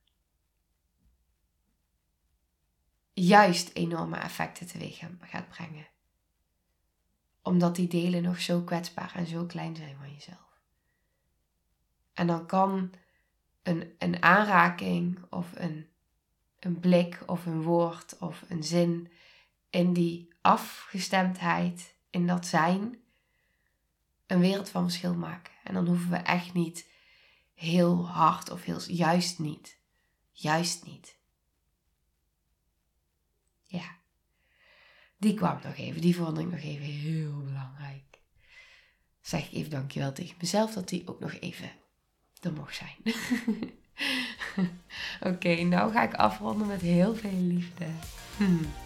juist 3.13 3.71
enorme 3.75 4.17
effecten 4.17 4.67
teweeg 4.67 5.03
gaat 5.21 5.49
brengen. 5.49 5.87
Omdat 7.43 7.77
die 7.77 7.89
delen 7.89 8.23
nog 8.23 8.41
zo 8.41 8.63
kwetsbaar 8.63 9.13
en 9.15 9.27
zo 9.27 9.45
klein 9.45 9.77
zijn 9.77 9.97
van 9.97 10.13
jezelf. 10.13 10.61
En 12.13 12.27
dan 12.27 12.47
kan 12.47 12.93
een, 13.63 13.95
een 13.99 14.23
aanraking 14.23 15.19
of 15.31 15.53
een, 15.55 15.89
een 16.59 16.81
blik 16.81 17.23
of 17.27 17.47
een 17.47 17.63
woord 17.63 18.19
of 18.19 18.45
een 18.49 18.65
zin 18.65 19.11
in 19.71 19.93
die 19.93 20.35
afgestemdheid, 20.41 21.95
in 22.11 22.27
dat 22.27 22.47
zijn, 22.47 23.01
een 24.27 24.41
wereld 24.41 24.69
van 24.69 24.83
verschil 24.83 25.15
maken. 25.15 25.53
En 25.65 25.75
dan 25.75 25.87
hoeven 25.87 26.11
we 26.11 26.17
echt 26.17 26.53
niet 26.53 26.87
heel 27.55 28.09
hard 28.09 28.51
of 28.51 28.63
heel 28.63 28.81
juist 28.87 29.39
niet. 29.39 29.79
Juist 30.33 30.85
niet. 30.85 31.17
Ja. 33.65 33.97
Die 35.17 35.35
kwam 35.35 35.59
nog 35.65 35.77
even. 35.77 36.01
Die 36.01 36.17
vond 36.17 36.39
ik 36.39 36.51
nog 36.51 36.61
even 36.61 36.85
heel 36.85 37.43
belangrijk. 37.45 38.21
Zeg 39.21 39.47
ik 39.47 39.53
even 39.53 39.71
dankjewel 39.71 40.13
tegen 40.13 40.37
mezelf 40.41 40.73
dat 40.73 40.89
die 40.89 41.09
ook 41.09 41.21
nog 41.21 41.35
even 41.35 41.71
er 42.41 42.53
mocht 42.53 42.77
zijn. 42.77 42.97
Oké, 45.35 45.63
nou 45.63 45.93
ga 45.93 46.03
ik 46.03 46.15
afronden 46.15 46.67
met 46.67 46.81
heel 46.81 47.15
veel 47.15 47.41
liefde. 47.41 47.87
Hmm. 48.37 48.61